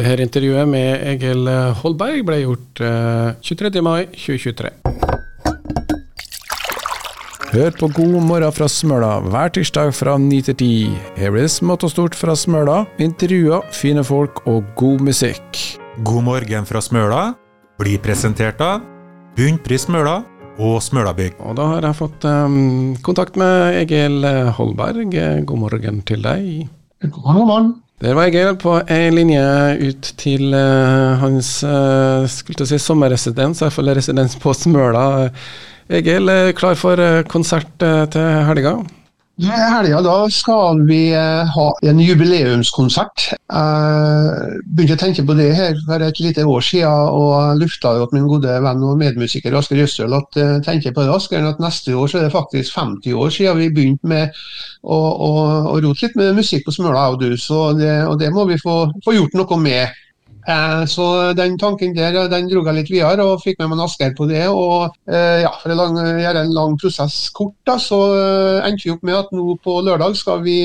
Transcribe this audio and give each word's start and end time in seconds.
Dette 0.00 0.24
intervjuet 0.24 0.64
med 0.64 1.02
Egil 1.10 1.44
Holberg 1.82 2.22
ble 2.24 2.38
gjort 2.40 2.80
23. 3.44 3.82
mai 3.84 4.06
2023. 4.14 4.70
Hør 7.50 7.74
på 7.76 7.88
God 7.98 8.14
morgen 8.24 8.54
fra 8.56 8.68
Smøla 8.70 9.10
hver 9.26 9.52
tirsdag 9.52 9.92
fra 9.92 10.14
9 10.22 10.38
til 10.46 10.56
10. 10.56 10.68
Her 11.18 11.34
blir 11.34 11.44
det 11.44 11.52
smått 11.52 11.84
og 11.84 11.92
stort 11.92 12.16
fra 12.16 12.32
Smøla, 12.38 12.78
intervjuer, 13.02 13.66
fine 13.76 14.04
folk 14.06 14.40
og 14.48 14.70
god 14.78 15.04
musikk. 15.10 15.60
God 16.06 16.24
morgen 16.30 16.70
fra 16.70 16.80
Smøla 16.80 17.20
blir 17.82 18.00
presentert 18.00 18.62
av 18.64 18.80
Bunnpris 19.36 19.84
Smøla 19.84 20.22
og 20.62 20.80
Smølabygg. 20.80 21.36
Og 21.44 21.60
da 21.60 21.68
har 21.74 21.90
jeg 21.90 22.00
fått 22.00 22.24
um, 22.24 22.96
kontakt 23.04 23.36
med 23.36 23.82
Egil 23.82 24.24
Holberg. 24.56 25.12
God 25.44 25.64
morgen 25.66 26.00
til 26.08 26.24
deg. 26.24 26.70
God 27.04 27.44
morgen. 27.44 27.72
Der 28.00 28.14
var 28.16 28.30
Egil 28.30 28.54
på 28.56 28.78
ei 28.88 29.10
linje 29.12 29.40
ut 29.76 30.06
til 30.16 30.54
uh, 30.56 31.20
hans 31.20 31.58
uh, 31.68 32.24
skulle 32.32 32.64
si 32.64 32.78
sommerresidens, 32.80 33.60
i 33.60 33.66
hvert 33.66 33.76
fall 33.76 33.92
residens 33.92 34.38
på 34.40 34.54
Smøla. 34.56 35.28
Egil, 35.90 36.32
klar 36.56 36.78
for 36.80 37.02
konsert 37.28 37.68
til 38.14 38.46
helga? 38.48 38.78
I 39.40 39.48
helga 39.48 40.02
da 40.04 40.14
skal 40.28 40.82
vi 40.84 41.14
ha 41.54 41.66
en 41.88 42.00
jubileumskonsert. 42.04 43.22
Jeg 43.32 44.58
begynte 44.66 44.98
å 44.98 45.00
tenke 45.00 45.24
på 45.24 45.36
det 45.38 45.46
her 45.56 45.78
for 45.86 46.04
et 46.04 46.20
lite 46.20 46.44
år 46.44 46.66
siden 46.66 47.14
og 47.16 47.62
lufta 47.62 47.94
at 48.02 48.12
min 48.12 48.26
gode 48.28 48.58
venn 48.66 48.84
og 48.84 48.98
medmusiker 49.00 49.56
Asker 49.56 49.80
Jøstøl 49.80 50.18
at 50.18 50.36
tenker 50.66 50.92
på 50.92 51.06
det, 51.06 51.14
Asker, 51.14 51.46
at 51.48 51.62
neste 51.62 51.96
år 51.96 52.12
så 52.12 52.20
er 52.20 52.28
det 52.28 52.34
faktisk 52.34 52.76
50 52.76 53.16
år 53.16 53.32
siden 53.32 53.62
vi 53.62 53.70
begynte 53.78 54.12
med 54.12 54.36
å, 54.84 54.98
å, 54.98 55.32
å 55.72 55.80
rote 55.86 56.04
litt 56.04 56.20
med 56.20 56.36
musikk 56.42 56.68
på 56.68 56.76
Smøla, 56.76 57.08
og 57.14 57.24
du, 57.24 57.32
så 57.40 57.70
det, 57.80 57.94
og 58.10 58.20
det 58.20 58.28
må 58.36 58.44
vi 58.50 58.60
få, 58.60 58.82
få 59.06 59.16
gjort 59.16 59.40
noe 59.40 59.60
med. 59.64 60.04
Så 60.90 61.06
den 61.36 61.56
tanken 61.60 61.94
der 61.96 62.28
den 62.30 62.48
dro 62.50 62.62
jeg 62.64 62.76
litt 62.76 62.90
videre 62.92 63.26
og 63.26 63.42
fikk 63.44 63.60
med 63.60 63.72
meg 63.72 63.82
Asgeir 63.84 64.14
på 64.16 64.26
det. 64.30 64.46
og 64.48 64.94
ja, 65.10 65.50
For 65.62 65.74
å 65.74 65.88
gjøre 65.94 66.44
en 66.44 66.54
lang 66.56 66.76
prosess 66.80 67.28
kort, 67.36 67.54
da, 67.68 67.76
så 67.80 67.98
endte 68.66 68.86
vi 68.86 68.94
opp 68.94 69.04
med 69.06 69.18
at 69.18 69.32
nå 69.36 69.56
på 69.62 69.76
lørdag 69.84 70.16
skal 70.18 70.42
vi 70.44 70.58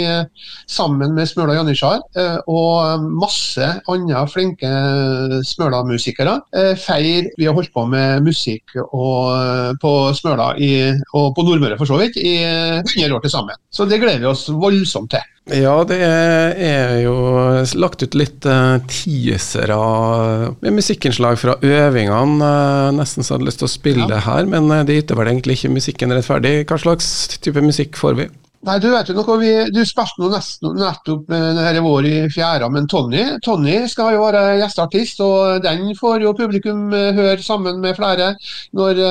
sammen 0.71 1.15
med 1.17 1.29
Smøla 1.29 1.57
Janitsjar 1.57 2.03
og 2.51 3.05
masse 3.19 3.69
andre 3.91 4.25
flinke 4.31 4.71
Smøla-musikere 5.45 6.39
feire 6.81 7.33
Vi 7.37 7.47
har 7.47 7.55
holdt 7.57 7.73
på 7.75 7.85
med 7.89 8.25
musikk 8.25 8.77
og, 8.85 9.77
på 9.81 9.93
Smøla 10.17 10.53
i, 10.61 10.73
og 11.13 11.31
på 11.35 11.45
Nordmøre 11.45 11.79
for 11.79 11.89
så 11.89 11.99
vidt 12.01 12.19
i 12.21 12.37
100 12.45 13.15
år 13.15 13.23
til 13.23 13.33
sammen. 13.33 13.59
Så 13.71 13.87
det 13.89 14.01
gleder 14.01 14.23
vi 14.23 14.31
oss 14.31 14.47
voldsomt 14.49 15.11
til. 15.15 15.34
Ja, 15.53 15.75
det 15.85 15.99
er 16.01 16.95
jo 17.03 17.13
lagt 17.77 18.01
ut 18.01 18.15
litt 18.17 18.47
uh, 18.49 18.79
teasere 18.89 19.75
med 20.57 20.73
musikkinnslag 20.79 21.37
fra 21.37 21.53
øvingene. 21.61 22.39
Uh, 22.41 22.89
nesten 22.97 23.21
så 23.21 23.35
jeg 23.35 23.37
hadde 23.37 23.49
lyst 23.51 23.61
til 23.61 23.69
å 23.69 23.75
spille 23.75 24.07
ja. 24.07 24.15
det 24.15 24.23
her, 24.25 24.49
men 24.49 24.71
uh, 24.73 24.81
det 24.87 24.97
yter 25.03 25.19
vel 25.19 25.29
egentlig 25.29 25.59
ikke 25.59 25.75
musikken 25.75 26.15
rettferdig. 26.17 26.55
Hva 26.65 26.79
slags 26.81 27.11
type 27.37 27.61
musikk 27.61 28.01
får 28.01 28.17
vi? 28.17 28.27
Nei, 28.65 28.79
Du 28.81 28.87
vet 28.89 29.09
jo 29.09 29.13
noe, 29.13 29.35
vi, 29.37 29.49
du 29.69 29.81
spilte 29.85 30.17
nå 30.23 30.29
nettopp 30.79 31.27
denne 31.29 31.83
vår 31.85 32.07
i 32.09 32.13
fjæra, 32.33 32.65
men 32.73 32.87
Tony 32.89 33.21
Tony 33.45 33.75
skal 33.91 34.15
jo 34.15 34.23
være 34.23 34.41
gjesteartist, 34.57 35.21
og 35.21 35.61
den 35.61 35.91
får 35.99 36.25
jo 36.25 36.33
publikum 36.37 36.89
høre 36.89 37.37
sammen 37.45 37.77
med 37.83 37.93
flere 37.97 38.31
når, 38.73 39.01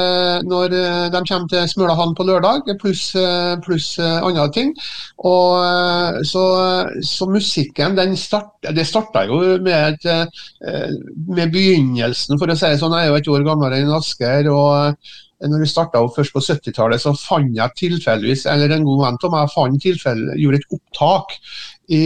når 0.48 0.74
de 1.14 1.22
kommer 1.28 1.50
til 1.52 1.68
Smølahallen 1.70 2.16
på 2.18 2.26
lørdag, 2.26 2.74
pluss 2.82 3.12
plus 3.64 3.88
andre 4.02 4.48
ting. 4.54 4.74
Og, 5.22 6.24
så, 6.26 6.44
så 7.06 7.28
musikken 7.30 7.98
den 7.98 8.16
start, 8.18 8.56
det 8.74 8.86
starta 8.88 9.22
jo 9.30 9.38
med, 9.62 9.94
et, 9.94 10.40
med 11.30 11.54
begynnelsen, 11.54 12.40
for 12.40 12.50
å 12.50 12.58
si 12.58 12.72
det 12.72 12.80
sånn. 12.82 12.96
Jeg 12.98 13.06
er 13.06 13.14
jo 13.14 13.20
et 13.22 13.36
år 13.36 13.46
gammel 13.46 13.78
enn 13.78 13.94
Asker. 13.94 14.50
og 14.50 15.12
når 15.42 15.64
vi 15.64 15.68
starta 15.68 16.00
opp 16.04 16.14
først 16.16 16.34
på 16.34 16.42
70-tallet, 16.44 17.02
så 17.02 17.12
fant 17.18 17.52
jeg 17.56 17.76
tilfeldigvis, 17.80 18.46
eller 18.50 18.72
en 18.74 18.86
god 18.86 19.04
venn 19.04 19.20
av 19.26 19.34
meg 19.34 19.52
fant 19.52 19.82
tilfelle, 19.82 20.36
gjorde 20.40 20.60
et 20.62 20.74
opptak 20.76 21.36
i 21.92 22.02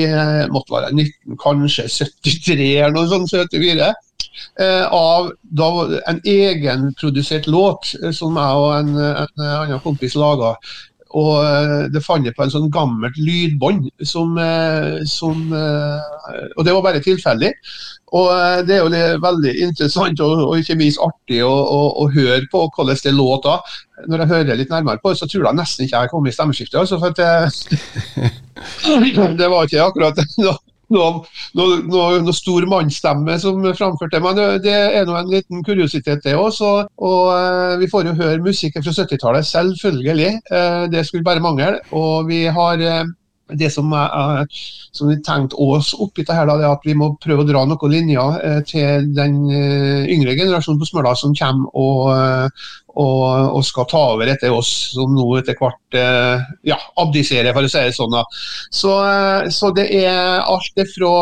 måtte 0.51 0.75
være 0.75 0.93
19, 0.97 1.39
kanskje 1.43 1.87
73 1.93 2.69
eller 2.83 2.97
noe 2.97 3.11
sånt, 3.11 3.31
74. 3.31 3.93
av 4.95 5.31
da, 5.43 5.69
en 6.11 6.21
egenprodusert 6.27 7.47
låt 7.51 7.93
som 8.15 8.39
jeg 8.39 8.63
og 8.65 8.73
en, 8.77 8.93
en 8.97 9.45
annen 9.45 9.83
kompis 9.85 10.17
laga. 10.19 10.57
Og 11.17 11.89
det 11.93 12.03
fant 12.05 12.27
jeg 12.27 12.37
på 12.37 12.45
en 12.45 12.53
sånn 12.53 12.67
gammelt 12.73 13.17
lydbånd 13.17 13.87
som, 14.05 14.35
som 15.09 15.39
Og 15.55 16.61
det 16.67 16.75
var 16.75 16.83
bare 16.85 17.01
tilfeldig. 17.01 17.53
Og 18.13 18.29
Det 18.69 18.77
er 18.77 18.83
jo 18.85 19.23
veldig 19.23 19.55
interessant 19.65 20.21
og, 20.25 20.45
og 20.51 20.61
ikke 20.61 20.77
minst 20.77 21.01
artig 21.01 21.41
å, 21.45 21.49
å, 21.49 21.81
å, 22.03 22.07
høre 22.13 22.45
på 22.53 22.67
hvordan 22.77 23.01
det 23.05 23.15
låter. 23.17 23.75
Når 24.05 24.25
jeg 24.25 24.33
hører 24.35 24.61
litt 24.61 24.73
nærmere 24.73 25.01
på 25.01 25.15
så 25.17 25.29
tror 25.29 25.49
jeg 25.49 25.61
nesten 25.63 25.87
ikke 25.87 26.05
jeg 26.05 26.13
kom 26.13 26.29
i 26.29 26.37
stemmeskiftet. 26.37 26.81
Altså, 26.83 27.01
for 27.01 27.17
det, 27.17 27.33
det 29.41 29.49
var 29.49 29.65
ikke 29.65 29.89
akkurat 29.89 30.21
noe, 30.95 31.23
noe, 31.59 31.79
noe, 31.89 32.21
noe 32.25 32.37
stor 32.37 32.67
mannsstemme 32.71 33.37
som 33.43 33.63
framførte 33.77 34.21
men 34.25 34.41
det 34.65 34.75
er 34.75 35.07
nå 35.09 35.17
en 35.19 35.31
liten 35.33 35.65
kuriositet, 35.67 36.25
det 36.25 36.37
òg. 36.39 36.61
Og 37.05 37.79
vi 37.81 37.89
får 37.91 38.09
jo 38.09 38.17
høre 38.19 38.43
musikken 38.45 38.85
fra 38.85 38.95
70-tallet, 38.97 39.47
selvfølgelig. 39.47 40.31
Det 40.93 41.05
skulle 41.07 41.27
bare 41.27 41.45
mangle. 41.45 41.79
Og 41.93 42.29
vi 42.31 42.45
har 42.47 42.83
det 43.57 43.71
som, 43.73 43.93
er, 43.97 44.47
som 44.93 45.09
vi 45.09 45.19
tenkte 45.25 45.57
oss 45.63 45.93
oppi 45.97 46.25
det 46.27 46.37
her, 46.37 46.49
da, 46.49 46.59
er 46.61 46.75
at 46.75 46.85
vi 46.87 46.97
må 46.99 47.13
prøve 47.23 47.45
å 47.45 47.49
dra 47.49 47.65
noen 47.69 47.93
linjer 47.93 48.37
eh, 48.45 48.59
til 48.69 49.09
den 49.17 49.39
eh, 49.53 50.05
yngre 50.13 50.37
generasjonen 50.37 50.81
på 50.81 50.89
Smøla 50.91 51.15
som 51.17 51.35
kommer 51.39 51.73
og, 51.79 52.61
og, 52.99 53.25
og, 53.55 53.61
skal 53.65 53.89
ta 53.89 54.03
over 54.15 54.31
etter 54.33 54.53
oss, 54.55 54.71
som 54.95 55.15
nå 55.17 55.27
etter 55.41 55.57
hvert 55.59 55.99
eh, 55.99 56.47
ja, 56.69 56.79
abdiserer, 57.01 57.55
for 57.57 57.65
å 57.65 57.73
si 57.73 57.85
det 57.89 57.97
sånn. 57.97 58.17
Da. 58.17 58.25
Så, 58.83 58.95
så 59.55 59.73
det 59.77 59.89
er 60.03 60.43
alt 60.43 60.73
det 60.77 60.89
fra 60.93 61.13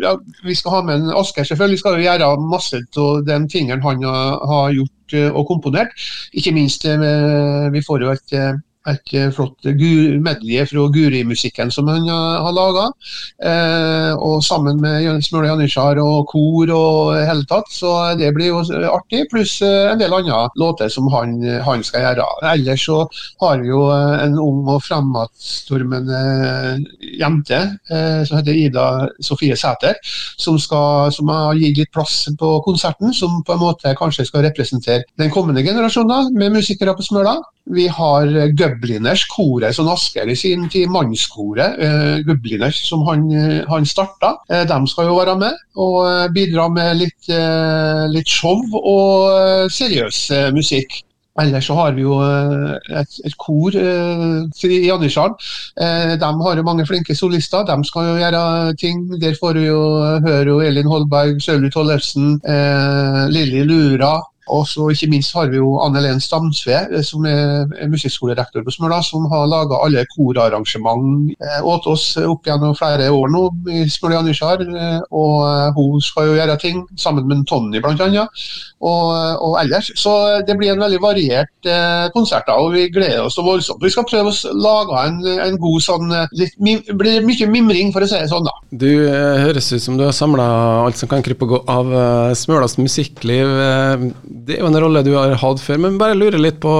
ja, 0.00 0.14
Vi 0.44 0.56
skal 0.56 0.78
ha 0.78 0.84
med 0.86 1.02
en 1.02 1.16
Asker, 1.20 1.46
selvfølgelig 1.48 1.82
skal 1.82 1.98
vi 1.98 2.08
gjøre 2.08 2.34
masse 2.48 2.80
av 2.80 3.24
de 3.28 3.40
tingene 3.52 3.84
han 3.84 4.04
har 4.04 4.74
gjort 4.74 4.92
og 5.36 5.44
komponert. 5.46 5.92
Ikke 6.34 6.54
minst, 6.56 6.86
vi 6.88 7.82
får 7.84 8.02
jo 8.02 8.14
et 8.14 8.32
et 8.90 9.14
flott 9.34 9.64
medley 9.64 10.64
fra 10.68 10.86
Guri-musikken 10.92 11.70
som 11.72 11.88
han 11.88 12.08
har 12.08 12.52
laga. 12.54 12.88
Eh, 13.44 14.12
og 14.14 14.42
sammen 14.44 14.80
med 14.82 15.22
Smøla 15.24 15.52
Janitsjar 15.52 16.00
og 16.02 16.28
kor 16.30 16.70
og 16.74 17.14
hele 17.16 17.46
tatt, 17.48 17.70
så 17.72 17.92
det 18.18 18.32
blir 18.36 18.52
jo 18.52 18.62
artig. 18.90 19.24
Pluss 19.32 19.56
eh, 19.64 19.90
en 19.92 20.00
del 20.00 20.14
andre 20.14 20.44
låter 20.60 20.92
som 20.92 21.08
han, 21.12 21.36
han, 21.64 21.84
skal 21.84 22.06
gjøre. 22.06 22.26
Ellers 22.52 22.84
så 22.86 23.00
har 23.42 23.60
vi 23.62 23.72
jo 23.72 23.86
en 23.92 24.38
ung 24.40 24.68
og 24.72 24.82
fremadstormende 24.84 26.20
jente 27.20 27.60
eh, 27.90 28.22
som 28.24 28.38
heter 28.38 28.60
Ida 28.66 28.86
Sofie 29.24 29.56
Sæter, 29.56 29.98
som, 30.40 30.58
skal, 30.60 31.12
som 31.14 31.32
har 31.32 31.58
gitt 31.60 31.80
litt 31.80 31.92
plass 31.94 32.24
på 32.38 32.56
konserten. 32.66 33.12
Som 33.14 33.42
på 33.44 33.56
en 33.56 33.62
måte 33.62 33.96
kanskje 33.98 34.26
skal 34.28 34.46
representere 34.48 35.04
den 35.20 35.32
kommende 35.34 35.64
generasjonen 35.66 36.32
med 36.38 36.56
musikere 36.56 36.96
på 36.96 37.04
Smøla. 37.04 37.36
Vi 37.74 37.86
har 37.88 38.28
Gubliners, 38.74 39.24
koret 39.30 39.76
som 39.76 39.88
Asker 39.92 40.28
i 40.30 40.36
sin 40.38 40.68
tid, 40.72 40.90
mannskoret 40.92 41.78
uh, 41.80 42.18
Gubliners, 42.26 42.82
som 42.88 43.06
han, 43.08 43.26
han 43.70 43.88
starta. 43.88 44.34
Uh, 44.50 44.64
de 44.68 44.78
skal 44.90 45.10
jo 45.10 45.18
være 45.20 45.38
med 45.40 45.64
og 45.80 46.34
bidra 46.34 46.68
med 46.72 47.00
litt, 47.00 47.30
uh, 47.30 48.04
litt 48.10 48.30
show 48.30 48.60
og 48.82 49.72
seriøs 49.72 50.26
musikk. 50.54 51.04
Ellers 51.42 51.66
så 51.66 51.74
har 51.74 51.94
vi 51.96 52.04
jo 52.04 52.20
et, 52.22 53.16
et 53.26 53.34
kor 53.42 53.74
eh, 53.74 54.66
i 54.68 54.84
Janitsjar. 54.86 55.32
Eh, 55.82 56.12
de 56.20 56.28
har 56.46 56.60
jo 56.60 56.66
mange 56.66 56.86
flinke 56.86 57.16
solister. 57.18 57.64
De 57.66 57.74
skal 57.88 58.06
jo 58.06 58.20
gjøre 58.20 58.74
ting. 58.78 59.02
Der 59.20 59.34
får 59.40 59.58
vi 59.58 59.66
jo 59.66 59.80
høre 60.26 60.52
jo 60.52 60.60
Elin 60.62 60.86
Holberg, 60.86 61.42
Sølvi 61.42 61.72
Tollefsen, 61.74 62.36
eh, 62.46 63.24
Lilly 63.34 63.64
Lura. 63.66 64.14
Og 64.52 64.66
så 64.68 64.90
ikke 64.92 65.08
minst 65.12 65.32
har 65.36 65.48
vi 65.48 65.56
jo 65.56 65.78
Anne 65.80 66.02
Len 66.04 66.20
Stamsve, 66.20 66.76
eh, 66.92 67.04
som 67.06 67.24
er 67.28 67.88
musikkskolerektor 67.88 68.64
på 68.64 68.74
Smøla, 68.74 69.00
som 69.04 69.24
har 69.32 69.46
laga 69.48 69.80
alle 69.84 70.04
korarrangement 70.12 71.32
eh, 71.38 71.60
åt 71.64 71.86
oss 71.88 72.10
opp 72.20 72.44
gjennom 72.46 72.74
flere 72.76 73.08
år 73.12 73.32
nå 73.32 73.44
i 73.72 73.84
Smøla 73.90 74.18
Janitsjar. 74.18 74.64
Eh, 74.68 75.00
og 75.16 75.78
hun 75.78 76.02
skal 76.04 76.28
jo 76.28 76.36
gjøre 76.38 76.58
ting 76.60 76.84
sammen 77.00 77.28
med 77.30 77.44
Tonny 77.48 77.80
bl.a. 77.80 78.26
Og, 78.84 79.08
og 79.40 79.56
ellers. 79.62 79.90
Så 79.96 80.12
det 80.46 80.58
blir 80.60 80.74
en 80.74 80.84
veldig 80.84 81.00
variert 81.00 81.68
eh, 81.70 82.10
konsert, 82.12 82.44
da, 82.48 82.58
og 82.60 82.74
vi 82.76 82.90
gleder 82.92 83.24
oss 83.24 83.40
voldsomt. 83.40 83.82
Vi 83.84 83.92
skal 83.92 84.08
prøve 84.08 84.32
å 84.32 84.54
lage 84.60 85.06
en, 85.08 85.20
en 85.48 85.58
god 85.60 85.84
sånn 85.84 86.12
litt, 86.36 86.58
blir 86.60 87.24
mye 87.24 87.48
mimring, 87.48 87.94
for 87.94 88.04
å 88.04 88.10
si 88.10 88.20
det 88.20 88.28
sånn. 88.32 88.44
da. 88.44 88.54
Du 88.74 88.90
eh, 89.08 89.40
høres 89.46 89.72
ut 89.72 89.82
som 89.82 89.96
du 89.96 90.04
har 90.04 90.14
samla 90.16 90.46
alt 90.84 91.00
som 91.00 91.08
kan 91.08 91.24
krype 91.24 91.48
og 91.48 91.56
gå 91.56 91.62
av 91.70 91.92
Smølas 92.36 92.76
musikkliv. 92.80 93.48
Det 94.44 94.56
er 94.56 94.62
jo 94.64 94.68
en 94.70 94.80
rolle 94.84 95.02
du 95.06 95.12
har 95.16 95.34
hatt 95.40 95.62
før, 95.62 95.80
men 95.86 95.98
bare 96.00 96.16
lurer 96.18 96.40
litt 96.40 96.60
på 96.62 96.72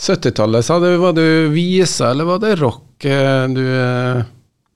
70-tallet. 0.00 0.64
sa 0.64 0.78
du, 0.80 0.88
Var 1.02 1.14
du 1.16 1.24
vise, 1.52 2.06
eller 2.08 2.28
var 2.28 2.42
det 2.42 2.56
rock 2.62 3.02
du 3.02 3.64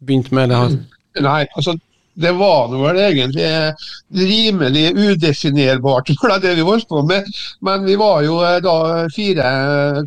begynte 0.02 0.34
med? 0.34 0.50
det 0.50 0.60
her? 0.60 0.78
Nei, 1.24 1.42
altså 1.56 1.76
Det 2.16 2.32
var 2.36 2.70
nå 2.72 2.78
vel 2.80 2.98
egentlig 3.04 3.46
rimelig 4.16 4.86
udefinerbart, 4.96 6.08
det 6.42 6.54
vi 6.56 6.64
holdt 6.64 6.88
på 6.88 7.02
med. 7.08 7.28
Men 7.60 7.84
vi 7.84 7.96
var 8.00 8.22
jo 8.24 8.38
eh, 8.40 8.58
da 8.64 8.76
fire 9.12 9.50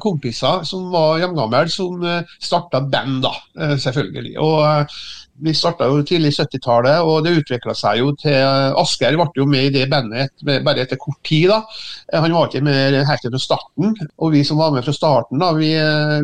kompiser 0.01 0.65
som 0.65 0.89
var 0.93 1.19
hjemgamle, 1.21 1.67
som 1.69 2.01
starta 2.41 2.81
band, 2.81 3.21
da, 3.27 3.33
selvfølgelig. 3.77 4.35
Og 4.41 4.97
vi 5.43 5.53
starta 5.55 5.87
jo 5.89 6.01
tidlig 6.05 6.33
70-tallet, 6.35 7.01
og 7.05 7.23
det 7.25 7.37
utvikla 7.39 7.75
seg 7.77 8.01
jo 8.01 8.13
til 8.19 8.37
Asgeir 8.79 9.17
ble 9.19 9.27
jo 9.37 9.47
med 9.49 9.69
i 9.69 9.73
det 9.79 9.87
bandet 9.91 10.29
et, 10.29 10.63
bare 10.65 10.83
etter 10.83 10.99
kort 10.99 11.19
tid. 11.25 11.49
da. 11.51 11.61
Han 12.19 12.33
var 12.35 12.49
ikke 12.49 12.63
med 12.65 12.97
helt 13.07 13.27
fra 13.29 13.41
starten. 13.41 13.95
Og 14.19 14.33
vi 14.33 14.43
som 14.47 14.59
var 14.59 14.73
med 14.73 14.85
fra 14.85 14.93
starten, 14.95 15.39
da, 15.41 15.51
vi, 15.57 15.71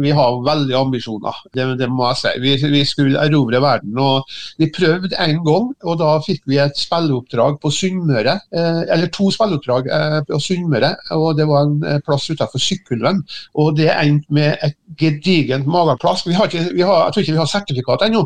vi 0.01 0.13
har 0.15 0.39
veldig 0.45 0.75
ambisjoner. 0.79 1.41
Det, 1.55 1.67
det 1.79 1.89
må 1.91 2.07
jeg 2.09 2.21
si. 2.21 2.33
Vi, 2.43 2.55
vi, 2.73 2.83
skulle 2.87 3.21
erobre 3.21 3.61
verden. 3.63 3.97
og 3.99 4.29
Vi 4.61 4.69
prøvde 4.75 5.15
en 5.21 5.41
gang, 5.45 5.71
og 5.83 5.99
da 6.01 6.11
fikk 6.25 6.43
vi 6.49 6.59
et 6.61 6.79
spilleoppdrag 6.79 7.59
på 7.61 7.71
Sunnmøre. 7.73 8.37
Eh, 8.55 8.81
eller 8.93 9.11
to 9.13 9.29
spilleoppdrag 9.33 9.89
eh, 9.91 10.19
på 10.29 10.41
Sunnmøre, 10.41 10.93
og 11.15 11.39
det 11.39 11.47
var 11.49 11.67
en 11.67 11.77
eh, 11.83 12.01
plass 12.05 12.27
utenfor 12.31 12.61
Sykkylven. 12.61 13.23
Og 13.61 13.75
det 13.79 13.91
endte 13.93 14.35
med 14.35 14.55
et 14.65 14.77
gedigent 14.99 15.67
mageplask. 15.69 16.27
Vi 16.29 16.37
har 16.37 16.49
ikke, 16.49 16.69
vi 16.75 16.85
har, 16.85 17.05
jeg 17.07 17.15
tror 17.15 17.25
ikke 17.25 17.37
vi 17.37 17.43
har 17.43 17.51
sertifikat 17.51 18.07
ennå. 18.07 18.25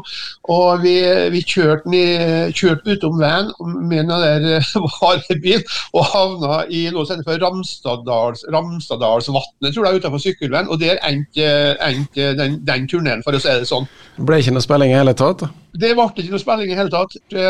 Og 0.56 0.78
vi, 0.83 0.95
vi 1.33 1.41
kjørte, 1.45 2.01
kjørte 2.55 2.95
utom 2.97 3.19
veien 3.21 3.51
med 3.89 4.09
den 4.09 4.23
der 4.23 4.65
varebil 4.99 5.63
og 5.93 6.05
havna 6.13 6.61
i 6.67 6.85
noe 6.93 7.05
som 7.07 7.19
heter 7.19 7.41
Ramstadals, 7.43 8.45
Ramstadalsvatnet, 8.53 9.73
tror 9.73 9.87
jeg, 9.87 10.01
utenfor 10.01 10.23
sykkelveien. 10.23 10.69
Og 10.69 10.81
der 10.81 10.99
endte, 11.07 11.49
endte 11.85 12.33
den, 12.39 12.59
den 12.67 12.87
turneen, 12.89 13.23
for 13.25 13.35
å 13.35 13.41
si 13.41 13.51
det 13.51 13.69
sånn. 13.69 13.87
Det 14.17 14.27
ble 14.27 14.41
ikke 14.41 14.55
noe 14.55 14.65
spilling 14.65 14.93
i 14.93 14.99
hele 14.99 15.15
tatt? 15.17 15.45
Det 15.79 15.91
ble 15.93 16.07
ikke 16.09 16.33
noe 16.33 16.41
spilling 16.41 16.73
i 16.73 16.77
hele 16.77 16.91
tatt. 16.93 17.15
Det, 17.31 17.45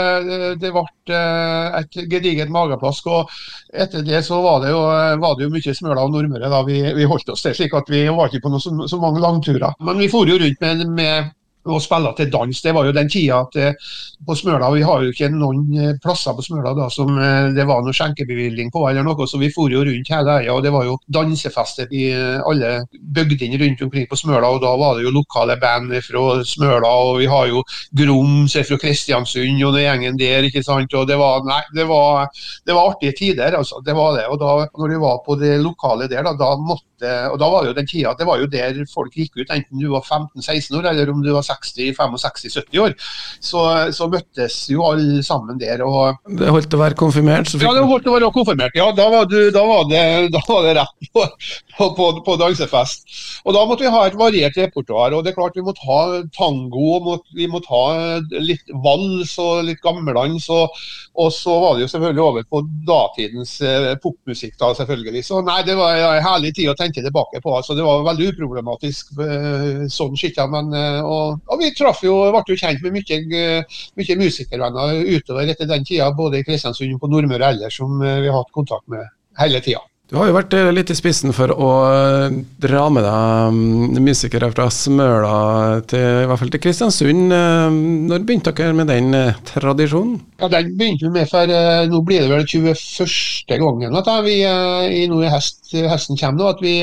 det 0.62 0.72
ble 0.76 0.86
eh, 1.16 1.80
et 1.80 2.00
gedigent 2.12 2.54
mageplask. 2.54 3.08
og 3.08 3.32
Etter 3.74 4.06
det 4.06 4.24
så 4.28 4.42
var 4.44 4.64
det 4.64 4.74
jo, 4.74 4.84
var 5.24 5.38
det 5.38 5.48
jo 5.48 5.54
mye 5.54 5.76
Smøla 5.76 6.06
og 6.06 6.14
Nordmøre 6.16 6.52
da 6.52 6.62
vi, 6.68 6.82
vi 6.98 7.10
holdt 7.10 7.32
oss 7.34 7.46
til. 7.46 7.56
slik 7.58 7.76
at 7.78 7.92
Vi 7.92 8.06
var 8.10 8.30
ikke 8.30 8.46
på 8.48 8.54
noe, 8.54 8.64
så, 8.64 8.76
så 8.92 9.02
mange 9.02 9.24
langturer. 9.24 9.76
Men 9.86 10.02
vi 10.02 10.12
for 10.12 10.30
jo 10.30 10.40
rundt 10.42 10.64
med, 10.64 10.88
med 11.00 11.36
å 11.68 11.80
spille 11.84 12.12
til 12.16 12.30
dans. 12.32 12.62
Det 12.64 12.74
var 12.76 12.88
jo 12.88 12.94
den 12.96 13.10
tida 13.12 13.42
at 13.44 13.58
eh, 13.60 13.90
på 14.26 14.36
Smøla 14.36 14.70
Vi 14.74 14.84
har 14.86 15.04
jo 15.04 15.12
ikke 15.12 15.30
noen 15.34 15.66
eh, 15.76 15.96
plasser 16.02 16.36
på 16.36 16.46
Smøla 16.46 16.72
da 16.78 16.88
som 16.94 17.12
eh, 17.20 17.50
det 17.56 17.66
var 17.68 17.84
noe 17.84 17.96
skjenkebevilgning 17.96 18.72
på, 18.72 18.86
eller 18.90 19.04
noe, 19.06 19.28
så 19.28 19.40
vi 19.42 19.52
for 19.54 19.72
jo 19.72 19.84
rundt 19.86 20.12
hele 20.14 20.38
øya. 20.40 20.54
og 20.56 20.64
Det 20.64 20.74
var 20.74 20.88
jo 20.88 20.98
dansefester 21.12 21.92
i 21.92 22.06
alle 22.40 22.72
bygdene 22.94 23.60
rundt 23.62 23.84
omkring 23.86 24.08
på 24.10 24.20
Smøla. 24.20 24.54
og 24.56 24.62
Da 24.64 24.74
var 24.80 24.98
det 24.98 25.06
jo 25.08 25.16
lokale 25.16 25.60
band 25.62 25.96
fra 26.06 26.26
Smøla, 26.48 26.90
og 26.90 27.20
vi 27.20 27.30
har 27.32 27.52
jo 27.52 27.64
Grums 27.96 28.56
fra 28.56 28.80
Kristiansund 28.80 29.64
og 29.68 29.76
den 29.76 29.88
gjengen 29.88 30.20
der. 30.20 30.48
ikke 30.48 30.64
sant, 30.64 30.94
og 30.94 31.08
Det 31.10 31.18
var, 31.20 31.44
nei, 31.48 31.62
det 31.76 31.88
var, 31.90 32.30
det 32.66 32.76
var 32.76 32.94
artige 32.94 33.18
tider, 33.18 33.58
altså. 33.58 33.84
Det 33.86 33.96
var 33.96 34.16
det. 34.18 34.28
og 34.30 34.40
da 34.40 34.68
når 34.80 34.94
vi 34.94 35.02
var 35.02 35.20
på 35.26 35.36
det 35.40 35.58
lokale 35.62 36.08
der, 36.08 36.24
da, 36.24 36.34
da 36.38 36.56
måtte 36.56 36.89
og 37.04 37.38
da 37.42 37.50
var 37.52 37.64
det 37.64 37.72
jo 37.72 37.78
den 37.80 37.90
tida, 37.90 38.14
det 38.18 38.28
var 38.28 38.42
jo 38.42 38.50
der 38.52 38.80
folk 38.92 39.16
gikk 39.16 39.38
ut, 39.40 39.50
enten 39.50 39.82
du 39.82 39.90
var 39.92 40.04
15-16 40.06 40.78
år 40.80 40.90
eller 40.92 41.12
om 41.14 41.22
du 41.24 41.32
var 41.34 41.46
60-65-70 41.48 42.82
år, 42.84 42.96
så, 43.40 43.64
så, 43.96 44.10
møttes 44.10 44.58
jo 44.72 44.84
alle 44.88 45.24
sammen 45.26 45.60
der. 45.62 45.84
Og, 45.86 46.18
det 46.40 46.50
holdt 46.50 46.74
å 46.74 46.82
være 46.82 46.98
konfirmert? 47.00 47.52
ja, 47.62 47.74
det 47.76 47.86
holdt 47.86 48.10
å 48.10 48.16
være 48.16 48.32
konfirmert. 48.34 48.78
Ja, 48.78 48.90
da 48.96 49.10
var, 49.12 49.28
du, 49.30 49.38
da 49.54 49.64
var, 49.68 49.86
det, 49.90 50.02
da 50.34 50.42
var 50.48 50.66
det, 50.66 50.76
rett 50.80 51.12
på, 51.14 51.26
på, 51.98 52.10
på, 52.26 52.38
dansefest. 52.42 53.06
Og 53.46 53.56
Da 53.56 53.66
måtte 53.68 53.86
vi 53.86 53.94
ha 53.94 54.06
et 54.08 54.18
variert 54.20 54.58
repertoar. 54.58 55.14
og 55.16 55.24
det 55.24 55.32
er 55.32 55.38
klart 55.38 55.58
Vi 55.58 55.66
måtte 55.66 55.86
ha 55.88 56.22
tango, 56.36 56.88
og 56.98 57.24
vi 57.36 57.48
måtte 57.52 57.72
ha 57.72 58.20
litt 58.40 58.74
vals 58.84 59.36
og 59.42 59.66
litt 59.68 59.82
gammeldans. 59.84 60.50
Og, 60.54 60.82
og 61.20 61.32
så 61.36 61.56
var 61.62 61.78
det 61.78 61.86
jo 61.86 61.92
selvfølgelig 61.94 62.26
over 62.26 62.48
på 62.50 62.64
datidens 62.88 63.56
eh, 63.62 63.94
popmusikk. 64.02 64.58
da 64.60 64.74
selvfølgelig. 64.78 65.24
Så 65.26 65.44
nei, 65.46 65.62
Det 65.68 65.78
var 65.78 66.00
en 66.00 66.26
herlig 66.26 66.56
tid 66.58 66.72
å 66.72 66.78
tenke 66.80 66.89
tilbake 66.96 67.42
på. 67.42 67.56
Så 67.64 67.76
Det 67.78 67.86
var 67.86 68.06
veldig 68.08 68.32
uproblematisk 68.34 69.14
eh, 69.26 69.86
sånn 69.92 70.18
skitt. 70.20 70.40
Men, 70.52 70.74
eh, 70.74 71.00
og, 71.04 71.40
og, 71.48 71.62
vi 71.62 71.72
traff 71.78 72.04
jo, 72.06 72.16
ble 72.34 72.44
jo 72.48 72.60
kjent 72.60 72.84
med 72.86 72.98
mye, 72.98 73.22
eh, 73.42 73.80
mye 74.00 74.20
musikervenner 74.24 75.04
utover 75.16 75.54
etter 75.54 75.70
den 75.70 75.88
tida, 75.88 76.12
både 76.16 76.42
i 76.42 76.48
Kristiansund 76.48 76.98
og 76.98 77.04
på 77.04 77.12
Nordmøre 77.12 77.54
ellers, 77.54 77.80
som 77.82 78.00
vi 78.00 78.28
har 78.28 78.38
hatt 78.38 78.54
kontakt 78.56 78.88
med 78.92 79.08
hele 79.40 79.62
tida. 79.66 79.89
Du 80.10 80.16
har 80.18 80.26
jo 80.26 80.34
vært 80.34 80.56
litt 80.74 80.90
i 80.90 80.96
spissen 80.98 81.30
for 81.38 81.52
å 81.54 81.66
dra 82.58 82.86
med 82.90 83.04
deg 83.06 83.54
mm, 83.54 84.00
musikere 84.02 84.48
fra 84.50 84.66
Smøla 84.74 85.34
til, 85.86 86.24
i 86.24 86.26
hvert 86.26 86.42
fall 86.42 86.50
til 86.56 86.64
Kristiansund. 86.64 87.36
Når 88.10 88.26
begynte 88.26 88.54
dere 88.58 88.74
med 88.74 88.90
den 88.90 89.14
tradisjonen? 89.46 90.16
Ja, 90.42 90.50
Den 90.50 90.72
begynte 90.80 91.06
vi 91.06 91.12
med 91.14 91.30
for 91.30 91.54
nå 91.92 92.00
blir 92.08 92.26
det 92.26 92.32
vel 92.32 92.48
21. 92.48 93.54
gangen 93.62 94.00
at 94.02 94.10
vi 94.26 94.40
i 94.42 95.06
nå 95.12 95.22
i 95.22 95.30
hest, 95.30 95.62
høsten 95.78 96.18
kommer. 96.18 96.42
nå, 96.42 96.50
at 96.56 96.66
vi 96.66 96.74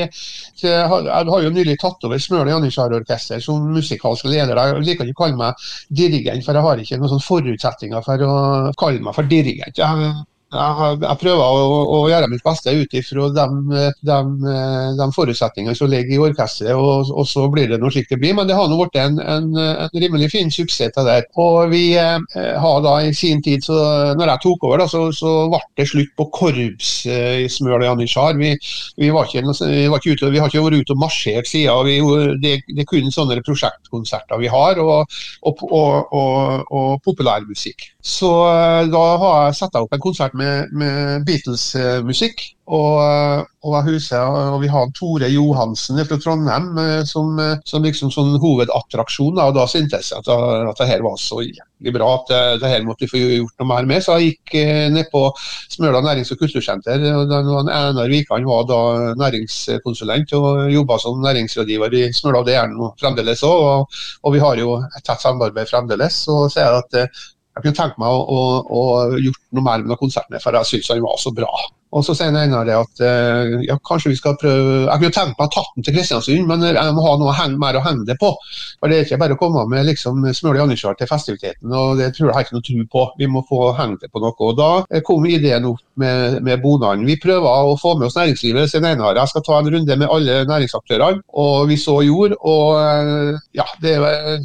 jeg 0.63 0.87
har 0.87 1.43
jo 1.43 1.51
nylig 1.51 1.75
tatt 1.83 2.07
over 2.07 2.23
Smøla 2.23 2.55
Janitsjar-orkester 2.55 3.43
som 3.43 3.67
musikalsk 3.75 4.31
leder. 4.31 4.55
Jeg 4.55 4.87
liker 4.87 5.11
ikke 5.11 5.19
å 5.19 5.25
kalle 5.25 5.41
meg 5.43 5.67
dirigent, 5.91 6.47
for 6.47 6.55
jeg 6.55 6.69
har 6.69 6.85
ikke 6.85 7.03
noen 7.03 7.27
forutsetninger 7.27 8.07
for 8.07 8.23
å 8.23 8.33
kalle 8.79 9.03
meg 9.03 9.19
for 9.19 9.35
dirigent. 9.35 9.83
Jeg 9.83 10.15
jeg, 10.47 10.99
jeg 11.01 11.19
prøver 11.19 11.41
å, 11.43 11.79
å, 11.91 11.97
gjøre 12.07 12.29
mitt 12.31 12.43
beste 12.45 12.71
ut 12.71 12.93
ifra 12.95 13.27
de, 13.35 13.45
de, 14.07 14.19
de, 14.95 15.07
forutsetningene 15.15 15.75
som 15.75 15.89
ligger 15.91 16.15
i 16.15 16.21
orkesteret, 16.29 16.77
og, 16.79 17.11
og, 17.11 17.25
så 17.27 17.43
blir 17.51 17.67
det 17.67 17.81
noe 17.81 17.91
slik 17.91 18.07
det 18.07 18.19
blir. 18.21 18.35
Men 18.37 18.47
det 18.47 18.55
har 18.55 18.69
nå 18.71 18.77
blitt 18.79 18.95
en, 19.01 19.19
en, 19.19 19.49
en, 19.57 19.91
rimelig 19.91 20.31
fin 20.31 20.51
suksess 20.53 20.93
til 20.95 21.09
det. 21.09 21.17
Og 21.43 21.73
vi 21.73 21.83
eh, 21.99 22.15
har 22.63 22.79
da 22.85 22.95
i 23.03 23.11
sin 23.17 23.43
tid, 23.43 23.65
så 23.65 23.75
når 24.15 24.31
jeg 24.33 24.43
tok 24.45 24.63
over, 24.69 24.83
da, 24.83 24.87
så, 24.91 25.03
så 25.15 25.33
ble 25.51 25.61
det 25.81 25.89
slutt 25.91 26.15
på 26.15 26.29
korps 26.39 26.93
eh, 27.11 27.43
i 27.43 27.83
Janitsjar. 27.87 28.39
Vi, 28.39 28.53
vi, 28.95 29.11
vi, 29.11 29.11
vi 29.11 29.83
har 29.91 30.47
ikke 30.47 30.63
vært 30.63 30.79
ute 30.79 30.95
og 30.95 31.03
marsjert 31.03 31.51
siden. 31.51 31.91
Vi, 31.91 31.99
det, 32.39 32.55
det, 32.71 32.85
er 32.85 32.87
kun 32.87 33.11
sånne 33.11 33.41
prosjektkonserter 33.43 34.39
vi 34.39 34.47
har, 34.53 34.79
og, 34.79 35.19
og, 35.43 36.15
og 36.71 37.03
populærmusikk. 37.03 37.89
Så 38.07 38.31
eh, 38.47 38.87
da 38.87 39.03
har 39.19 39.37
jeg 39.49 39.59
satt 39.59 39.75
opp 39.75 39.91
en 39.91 40.03
konsert 40.03 40.36
med, 40.37 40.71
med 40.77 41.25
Beatles-musikk. 41.27 42.43
Og, 42.67 42.97
eh, 42.99 43.41
og, 43.63 43.75
huset, 43.85 44.19
og 44.19 44.57
vi 44.59 44.67
har 44.67 44.89
Tore 44.95 45.29
Johansen 45.31 46.01
fra 46.03 46.17
Trondheim 46.19 46.73
eh, 46.81 47.03
som, 47.07 47.37
som 47.63 47.85
liksom 47.85 48.11
sånn 48.11 48.35
hovedattraksjon. 48.43 49.37
Da, 49.37 49.45
og 49.47 49.55
da 49.55 49.63
syntes 49.71 50.11
jeg 50.11 50.19
at, 50.19 50.27
at 50.27 50.81
det 50.81 50.89
her 50.89 51.05
var 51.05 51.15
så 51.21 51.39
jævlig 51.45 51.93
bra 51.95 52.09
at 52.17 52.33
det, 52.59 52.67
her 52.67 52.83
måtte 52.83 53.05
vi 53.05 53.11
få 53.13 53.21
gjort 53.21 53.63
noe 53.63 53.69
mer 53.71 53.87
med. 53.87 54.03
Så 54.03 54.17
jeg 54.17 54.33
gikk 54.33 54.57
ned 54.97 55.07
på 55.13 55.23
Smøla 55.71 56.01
nærings- 56.03 56.33
og 56.35 56.41
kultursenter. 56.43 57.07
og 57.13 57.31
Einar 57.71 58.11
Wikan 58.11 58.49
var 58.49 58.67
da 58.67 58.81
næringskonsulent 59.21 60.35
og 60.35 60.67
jobba 60.73 60.99
som 60.99 61.23
næringsrådgiver 61.23 61.97
i 62.01 62.03
Smøla. 62.19 62.43
Det 62.43 62.57
er 62.57 62.65
han 62.65 62.75
fremdeles 62.99 63.45
òg. 63.47 63.63
Og, 63.71 64.03
og, 64.23 64.35
vi 64.35 64.43
har 64.43 64.59
jo 64.59 64.75
et 64.83 65.03
tett 65.07 65.23
samarbeid 65.23 65.71
fremdeles. 65.71 66.19
Så 66.27 66.41
sier 66.51 66.67
jeg 66.67 66.83
at 66.83 67.23
jeg 67.57 67.65
kunne 67.65 67.79
tenke 67.79 68.01
meg 68.01 68.13
å, 68.13 68.21
å, 68.21 68.41
å 68.77 68.81
gjort 69.17 69.41
noe 69.57 69.65
mer 69.65 69.85
med 69.87 69.99
konserten, 69.99 70.37
for 70.43 70.57
jeg 70.59 70.71
syns 70.71 70.91
han 70.93 71.03
var 71.05 71.17
så 71.21 71.33
bra. 71.35 71.49
Og 71.97 72.05
så 72.05 72.13
sier 72.17 72.35
Einar 72.37 72.69
at 72.73 73.01
eh, 73.03 73.55
ja, 73.65 73.77
kanskje 73.87 74.11
vi 74.11 74.19
skal 74.19 74.37
prøve 74.39 74.75
Jeg 74.85 75.01
kunne 75.01 75.15
tenkt 75.15 75.39
meg 75.39 75.47
å 75.47 75.53
ta 75.55 75.63
den 75.73 75.85
til 75.87 75.95
Kristiansund, 75.95 76.45
men 76.49 76.65
jeg 76.67 76.95
må 76.95 77.05
ha 77.05 77.15
noe 77.19 77.35
henge, 77.37 77.57
mer 77.61 77.79
å 77.79 77.83
henge 77.85 78.05
det 78.07 78.17
på. 78.21 78.31
For 78.77 78.91
Det 78.91 78.99
er 78.99 79.07
ikke 79.07 79.21
bare 79.23 79.37
å 79.37 79.41
komme 79.41 79.65
med 79.71 79.87
liksom, 79.89 80.25
smør 80.37 80.61
janitsjar 80.61 80.97
til 80.99 81.09
festiviteten, 81.09 81.73
og 81.73 81.97
det 82.01 82.11
tror 82.15 82.29
jeg 82.29 82.37
har 82.37 82.45
ikke 82.45 82.57
noe 82.57 82.67
tro 82.67 82.85
på. 82.93 83.05
Vi 83.21 83.29
må 83.31 83.43
få 83.49 83.71
hengt 83.77 84.05
det 84.05 84.11
på 84.13 84.21
noe. 84.23 84.35
og 84.37 84.57
Da 84.59 85.01
kom 85.07 85.25
ideen 85.25 85.65
opp 85.71 85.81
med, 85.97 86.41
med 86.45 86.61
Bonan. 86.61 87.05
Vi 87.07 87.17
prøver 87.21 87.47
å 87.71 87.75
få 87.79 87.95
med 87.97 88.09
oss 88.09 88.17
næringslivet. 88.17 88.69
sier 88.69 88.85
Einar 88.85 89.17
jeg 89.17 89.31
skal 89.31 89.45
ta 89.45 89.59
en 89.59 89.71
runde 89.73 89.97
med 89.97 90.11
alle 90.13 90.43
næringsaktørene, 90.49 91.23
og 91.41 91.67
vi 91.71 91.79
så 91.81 91.97
gjorde. 92.05 92.37
Og 92.45 92.77
eh, 92.81 93.39
ja, 93.57 93.65
det 93.81 93.95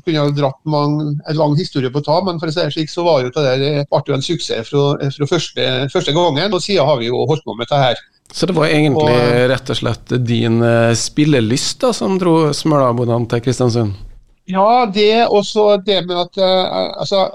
kunne 0.06 0.24
ha 0.24 0.32
dratt 0.36 0.60
mange, 0.64 1.12
en 1.28 1.38
lang 1.38 1.56
historie 1.58 1.92
på 1.92 2.00
å 2.02 2.06
ta, 2.08 2.18
men 2.24 2.40
for 2.40 2.48
å 2.48 2.54
si 2.54 2.62
det 2.62 2.72
slik, 2.76 2.92
så 2.92 3.04
var 3.06 3.22
jo 3.22 3.32
det 3.34 3.46
der, 3.46 3.84
ble 3.92 4.02
jo 4.08 4.18
en 4.18 4.24
suksess 4.24 4.70
fra, 4.70 4.86
fra 5.16 5.28
første, 5.28 5.68
første 5.92 6.16
gangen. 6.16 6.56
Og 6.56 6.64
siden 6.64 6.88
har 6.88 7.00
vi 7.00 7.10
jo 7.10 7.24
holdt 7.28 7.41
med 7.50 7.64
dette 7.64 7.82
her. 7.82 8.00
Så 8.32 8.48
det 8.48 8.56
var 8.56 8.70
egentlig 8.72 9.12
og, 9.12 9.48
rett 9.50 9.74
og 9.74 9.76
slett 9.76 10.14
din 10.24 10.62
uh, 10.64 10.94
spillelyst 10.96 11.82
da, 11.84 11.92
som 11.96 12.16
dro 12.20 12.52
Smølabodene 12.56 13.28
til 13.28 13.44
Kristiansund? 13.44 14.08
Ja, 14.50 14.86
det 14.90 15.28
også 15.30 15.76
det 15.86 16.00
med 16.08 16.16
at 16.18 16.40
uh, 16.40 16.96
altså, 16.98 17.26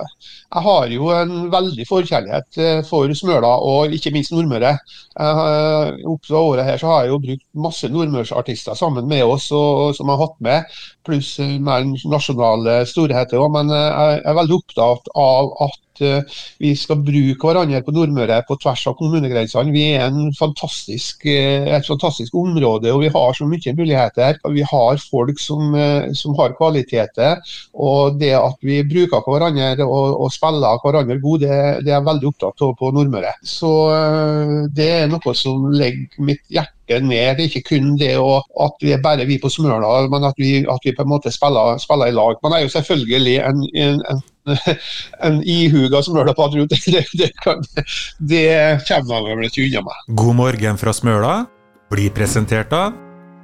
jeg 0.47 0.63
har 0.65 0.89
jo 0.91 1.11
en 1.13 1.35
veldig 1.53 1.85
forkjærlighet 1.87 2.59
for 2.89 3.13
Smøla, 3.15 3.53
og 3.63 3.93
ikke 3.93 4.11
minst 4.15 4.33
Nordmøre. 4.33 4.73
Opp 5.17 6.27
til 6.27 6.37
året 6.39 6.65
her 6.65 6.79
så 6.79 6.89
har 6.91 7.03
jeg 7.03 7.11
jo 7.11 7.21
brukt 7.23 7.45
masse 7.67 7.89
nordmørsartister 7.91 8.77
sammen 8.79 9.09
med 9.09 9.25
oss, 9.27 9.49
og, 9.51 9.95
som 9.97 10.07
jeg 10.07 10.15
har 10.15 10.23
hatt 10.23 10.37
med, 10.47 10.77
pluss 11.07 11.33
mer 11.63 11.83
nasjonale 12.07 12.77
storheter 12.87 13.43
òg. 13.43 13.51
Men 13.57 13.75
jeg 13.75 14.21
er 14.23 14.39
veldig 14.39 14.59
opptatt 14.61 15.11
av 15.19 15.51
at 15.67 15.81
uh, 16.03 16.39
vi 16.61 16.73
skal 16.77 17.01
bruke 17.05 17.49
hverandre 17.49 17.81
på 17.85 17.93
Nordmøre 17.95 18.41
på 18.47 18.57
tvers 18.61 18.85
av 18.89 18.97
kommunegrensene. 18.99 19.73
Vi 19.75 19.85
er 19.97 20.13
fantastisk, 20.37 21.25
uh, 21.27 21.67
et 21.77 21.87
fantastisk 21.87 22.35
område 22.37 22.93
og 22.93 23.03
vi 23.05 23.11
har 23.13 23.37
så 23.37 23.47
mye 23.49 23.75
muligheter. 23.77 24.39
Vi 24.53 24.65
har 24.71 25.01
folk 25.11 25.41
som, 25.41 25.73
uh, 25.75 26.09
som 26.17 26.37
har 26.39 26.55
kvaliteter. 26.57 27.41
og 27.73 28.19
Det 28.19 28.33
at 28.37 28.57
vi 28.61 28.81
bruker 28.87 29.23
hverandre 29.25 29.85
og, 29.85 30.21
og 30.25 30.33
spiller 30.33 30.81
hverandre 30.83 31.19
gode, 31.21 31.45
det, 31.47 31.85
det, 31.85 31.91
er 31.91 31.99
jeg 31.99 32.07
veldig 32.07 32.31
opptatt 32.31 32.65
av 32.65 32.75
på 32.79 32.91
Nordmøre. 32.95 33.33
Så 33.43 33.71
Det 34.75 34.89
er 35.01 35.11
noe 35.11 35.33
som 35.37 35.69
legger 35.73 36.23
mitt 36.23 36.43
hjerte 36.51 37.01
ned. 37.03 37.37
Det 37.37 37.45
er 37.45 37.49
ikke 37.49 37.75
kun 37.75 37.95
det 37.99 38.13
at 38.17 38.83
vi 38.83 38.93
er 38.95 39.03
bare 39.03 39.25
vi 39.27 39.39
på 39.41 39.49
Smøla, 39.49 40.07
men 40.11 40.23
at 40.23 40.37
vi, 40.37 40.63
at 40.69 40.85
vi, 40.85 40.93
på 40.95 41.05
en 41.05 41.11
måte 41.11 41.31
spiller, 41.33 41.77
spiller, 41.81 42.07
i 42.07 42.15
lag. 42.15 42.39
Man 42.43 42.53
er 42.53 42.65
jo 42.65 42.73
selvfølgelig 42.73 43.37
en, 43.43 43.63
en, 43.75 44.01
en, 44.11 44.21
en 45.27 45.41
ihuga 45.43 46.01
Smøla-patriot. 46.05 46.73
Det, 46.87 47.03
det, 47.19 47.31
det, 48.19 48.47
kommer 48.87 49.21
man 49.27 49.41
vel 49.41 49.49
ikke 49.49 49.67
unna 49.67 49.85
meg. 49.87 50.01
God 50.19 50.39
morgen 50.41 50.81
fra 50.81 50.95
Smøla 50.95 51.35
blir 51.91 52.11
presentert 52.15 52.73
av 52.75 52.95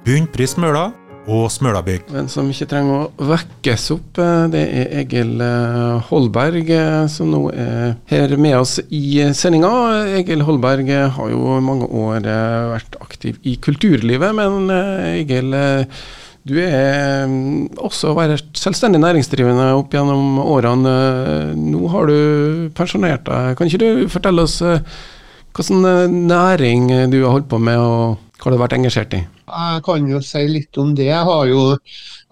Bunnpris 0.04 0.56
Smøla 0.56 0.90
og 1.30 1.46
Smølabygg. 1.52 2.10
En 2.16 2.28
som 2.28 2.48
ikke 2.50 2.68
trenger 2.68 3.06
å 3.06 3.28
vekkes 3.30 3.86
opp, 3.94 4.18
eh, 4.20 4.42
det 4.52 4.64
er 4.64 4.90
Egil 5.02 5.40
eh, 5.40 6.10
Holberg, 6.10 6.68
eh, 6.68 7.06
som 7.12 7.30
nå 7.32 7.46
er 7.52 7.94
her 8.10 8.36
med 8.36 8.58
oss 8.58 8.76
i 8.92 9.22
sendinga. 9.36 9.72
Egil 10.20 10.44
Holberg 10.44 10.90
har 11.16 11.32
jo 11.32 11.56
mange 11.64 11.88
år 11.88 12.28
vært 12.74 13.00
aktiv 13.00 13.40
i 13.42 13.56
kulturlivet, 13.56 14.36
men 14.36 14.68
Egil, 14.74 15.56
du 16.44 16.58
er 16.60 17.30
også 17.80 18.12
vært 18.18 18.58
selvstendig 18.60 19.00
næringsdrivende 19.00 19.70
opp 19.78 19.94
gjennom 19.96 20.36
årene. 20.44 20.94
Nå 21.56 21.88
har 21.92 22.10
du 22.10 22.68
pensjonert 22.76 23.24
deg. 23.24 23.54
Kan 23.56 23.70
ikke 23.70 23.80
du 23.80 24.10
fortelle 24.12 24.44
oss 24.44 24.58
hvilken 24.60 26.28
næring 26.28 26.90
du 27.12 27.22
har 27.22 27.38
holdt 27.38 27.48
på 27.48 27.62
med, 27.62 27.80
og 27.80 28.18
hva 28.42 28.52
du 28.52 28.58
har 28.58 28.64
vært 28.66 28.76
engasjert 28.76 29.16
i? 29.16 29.22
Jeg 29.44 29.82
kan 29.84 30.04
jo 30.08 30.18
si 30.24 30.40
litt 30.48 30.78
om 30.80 30.94
det. 30.96 31.10
Jeg 31.10 31.24
har 31.28 31.46
jo, 31.50 31.62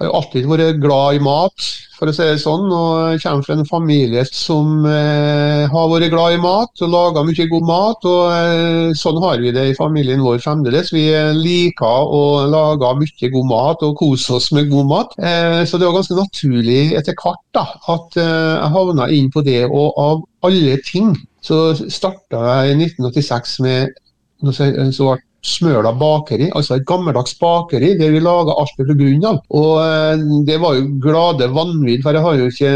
har 0.00 0.08
jo 0.08 0.12
alltid 0.16 0.46
vært 0.48 0.78
glad 0.80 1.18
i 1.18 1.22
mat, 1.22 1.66
for 1.98 2.08
å 2.08 2.14
si 2.16 2.24
det 2.24 2.40
sånn. 2.40 2.70
Og 2.72 3.12
jeg 3.12 3.20
kommer 3.24 3.44
fra 3.44 3.56
en 3.58 3.68
familie 3.68 4.22
som 4.30 4.86
eh, 4.88 5.66
har 5.68 5.90
vært 5.92 6.12
glad 6.14 6.38
i 6.38 6.40
mat 6.42 6.84
og 6.84 6.92
laga 6.94 7.24
mye 7.28 7.48
god 7.50 7.66
mat. 7.68 8.06
og 8.08 8.22
eh, 8.32 8.94
Sånn 8.98 9.20
har 9.24 9.42
vi 9.44 9.52
det 9.52 9.66
i 9.70 9.76
familien 9.76 10.24
vår 10.24 10.40
fremdeles. 10.44 10.92
Vi 10.96 11.04
liker 11.36 12.14
å 12.16 12.22
lage 12.50 12.94
mye 13.02 13.32
god 13.34 13.50
mat 13.50 13.84
og 13.84 13.98
kose 14.00 14.38
oss 14.38 14.48
med 14.56 14.70
god 14.72 14.88
mat. 14.94 15.18
Eh, 15.20 15.60
så 15.68 15.76
det 15.76 15.90
var 15.90 15.98
ganske 16.00 16.16
naturlig 16.16 16.94
etter 16.96 17.18
hvert 17.20 17.44
da, 17.52 17.66
at 17.92 18.16
eh, 18.16 18.54
jeg 18.56 18.72
havna 18.78 19.10
inn 19.12 19.28
på 19.34 19.44
det. 19.44 19.66
Og 19.68 20.00
av 20.00 20.24
alle 20.48 20.80
ting 20.88 21.12
så 21.44 21.74
starta 21.76 22.40
jeg 22.62 22.72
i 22.72 22.88
1986 22.88 23.58
med 23.66 24.00
som 24.42 25.12
ble 25.12 25.20
Smøla 25.42 25.90
bakeri, 25.98 26.50
altså 26.54 26.76
et 26.78 26.86
gammeldags 26.86 27.34
bakeri 27.40 27.96
der 27.98 28.12
vi 28.14 28.20
laga 28.22 28.54
alt 28.60 28.76
fra 28.76 28.86
grunnen 28.94 29.26
av. 29.26 29.40
Og 29.50 29.72
eh, 29.82 30.22
det 30.46 30.60
var 30.62 30.76
jo 30.78 30.86
glade 31.02 31.50
vanvidd, 31.50 32.04
for 32.04 32.14
jeg 32.14 32.26
har 32.26 32.38
jo 32.38 32.50
ikke 32.52 32.72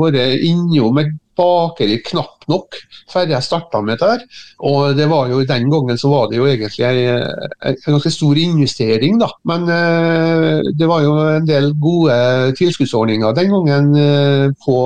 vært 0.00 0.46
innom 0.48 1.02
et 1.02 1.12
bakeri 1.36 2.00
knapt 2.06 2.35
nok 2.50 2.78
før 3.10 3.28
jeg 3.30 3.44
starta 3.44 3.80
med 3.82 3.96
dette. 3.96 4.06
her. 4.06 4.22
Og 4.66 4.96
det 4.96 5.08
var 5.10 5.28
jo 5.30 5.44
Den 5.46 5.70
gangen 5.70 5.98
så 5.98 6.08
var 6.08 6.28
det 6.30 6.38
jo 6.38 6.46
egentlig 6.46 6.84
en, 6.84 7.76
ganske 7.86 8.10
stor 8.10 8.36
investering, 8.36 9.18
da. 9.20 9.28
Men 9.44 9.68
eh, 9.70 10.60
det 10.78 10.88
var 10.88 11.02
jo 11.02 11.14
en 11.36 11.46
del 11.46 11.72
gode 11.80 12.16
tilskuddsordninger 12.58 13.34
den 13.36 13.52
gangen 13.52 13.96
eh, 13.96 14.46
på 14.64 14.76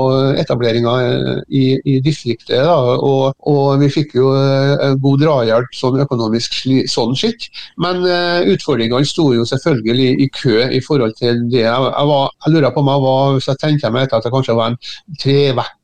etableringa 0.41 0.95
eh, 1.07 1.41
i, 1.49 1.65
i, 1.85 2.01
distriktet. 2.01 2.65
da, 2.65 2.77
og, 2.77 3.35
og, 3.47 3.81
vi 3.81 3.89
fikk 3.93 4.15
jo 4.19 4.35
eh, 4.37 4.95
god 5.01 5.25
drahjelp 5.25 5.75
sånn 5.77 6.01
økonomisk 6.05 6.61
sånn 6.91 7.17
skitt. 7.17 7.49
Men 7.81 8.05
eh, 8.05 8.51
utfordringene 8.55 9.09
sto 9.09 9.31
jo 9.35 9.47
selvfølgelig 9.49 10.11
i 10.21 10.29
kø 10.35 10.69
i 10.69 10.83
forhold 10.85 11.17
til 11.19 11.45
det. 11.51 11.65
Jeg, 11.65 11.89
jeg, 11.89 12.11
var, 12.13 12.31
jeg 12.45 12.55
lurer 12.55 12.75
på 12.75 12.85
om 12.85 12.93
jeg 12.93 13.05
var, 13.07 13.35
hvis 13.37 13.51
jeg 13.51 13.63
tenker 13.65 13.95
meg 13.95 14.11
at 14.11 14.27
det 14.27 14.35
kanskje 14.35 14.59
var 14.59 14.75
en 14.75 14.81
tre 15.21 15.39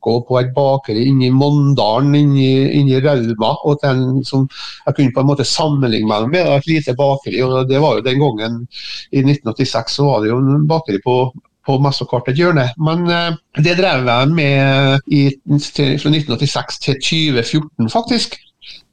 uker 0.06 0.22
på 0.28 0.38
et 0.40 0.52
bakeri 0.54 1.06
i 1.08 1.30
Monn 1.34 1.65
Mjøndalen 1.66 2.14
inni, 2.14 2.50
inni 2.78 3.00
Rauma. 3.00 3.56
og 3.64 3.78
den 3.82 4.24
som 4.24 4.48
Jeg 4.86 4.94
kunne 4.94 5.12
på 5.12 5.20
en 5.20 5.26
måte 5.26 5.44
sammenligne 5.44 6.08
meg 6.08 6.28
med 6.30 6.46
et 6.46 6.66
lite 6.66 6.94
bakeri. 6.94 7.42
og 7.42 7.68
det 7.68 7.80
var 7.80 7.96
jo 7.96 8.02
Den 8.02 8.20
gangen 8.20 8.68
i 9.12 9.18
1986 9.18 9.92
så 9.92 10.04
var 10.04 10.20
det 10.20 10.30
jo 10.30 10.38
en 10.38 10.66
bakeri 10.66 10.98
på 11.04 11.32
på 11.66 11.80
hvert 11.82 12.36
hjørne. 12.38 12.68
Men 12.78 13.10
eh, 13.10 13.34
det 13.58 13.78
drev 13.78 14.06
jeg 14.06 14.28
med 14.30 15.00
i, 15.10 15.32
til, 15.58 15.98
fra 15.98 16.12
1986 16.14 16.78
til 16.78 16.94
2014, 17.02 17.90
faktisk. 17.90 18.36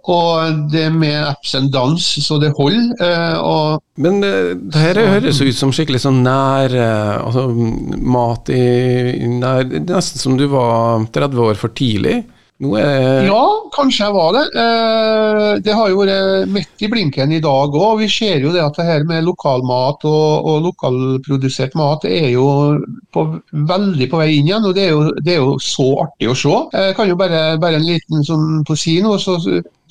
Og 0.03 0.57
det 0.67 0.89
med 0.91 1.15
appsen 1.29 1.69
dans, 1.71 2.03
så 2.25 2.37
det 2.41 2.51
holder. 2.57 2.91
Eh, 2.99 3.77
Men 4.03 4.23
eh, 4.23 4.51
det 4.57 4.81
her 4.81 4.99
høres 5.13 5.39
ut 5.39 5.55
som 5.55 5.71
skikkelig 5.71 6.01
sånn 6.03 6.19
nær 6.25 6.75
eh, 6.75 7.23
altså, 7.23 7.47
mat 7.95 8.51
i 8.51 9.29
nær, 9.31 9.63
Nesten 9.63 10.19
som 10.19 10.35
du 10.35 10.49
var 10.51 11.05
30 11.15 11.45
år 11.45 11.55
for 11.61 11.71
tidlig. 11.71 12.23
Er... 12.79 13.25
Ja, 13.27 13.43
kanskje 13.75 14.07
jeg 14.07 14.15
var 14.15 14.31
det. 14.35 14.43
Eh, 14.63 15.49
det 15.65 15.75
har 15.75 15.91
jo 15.91 15.99
vært 16.01 16.49
midt 16.53 16.85
i 16.85 16.89
blinken 16.91 17.35
i 17.35 17.41
dag 17.43 17.75
òg. 17.75 17.99
Vi 18.01 18.09
ser 18.11 18.43
jo 18.43 18.53
det 18.55 18.63
at 18.63 18.79
det 18.79 18.87
her 18.87 19.05
med 19.09 19.25
lokalmat 19.27 20.05
og, 20.09 20.49
og 20.49 20.67
lokalprodusert 20.69 21.75
mat 21.79 22.07
er 22.09 22.31
jo 22.33 22.47
på, 23.13 23.25
veldig 23.73 24.09
på 24.11 24.21
vei 24.21 24.29
inn 24.37 24.49
igjen. 24.49 24.69
og 24.69 24.75
Det 24.77 24.87
er 24.87 24.93
jo, 24.95 25.05
det 25.19 25.35
er 25.35 25.41
jo 25.43 25.57
så 25.61 25.89
artig 26.07 26.31
å 26.31 26.37
se. 26.37 26.57
Jeg 26.73 26.97
kan 26.99 27.11
jo 27.11 27.19
bare, 27.19 27.43
bare 27.61 27.81
en 27.81 27.87
liten 27.87 28.25
sånn 28.27 28.63
på 28.67 28.77
si 28.79 28.99
noe. 29.03 29.19
så 29.21 29.37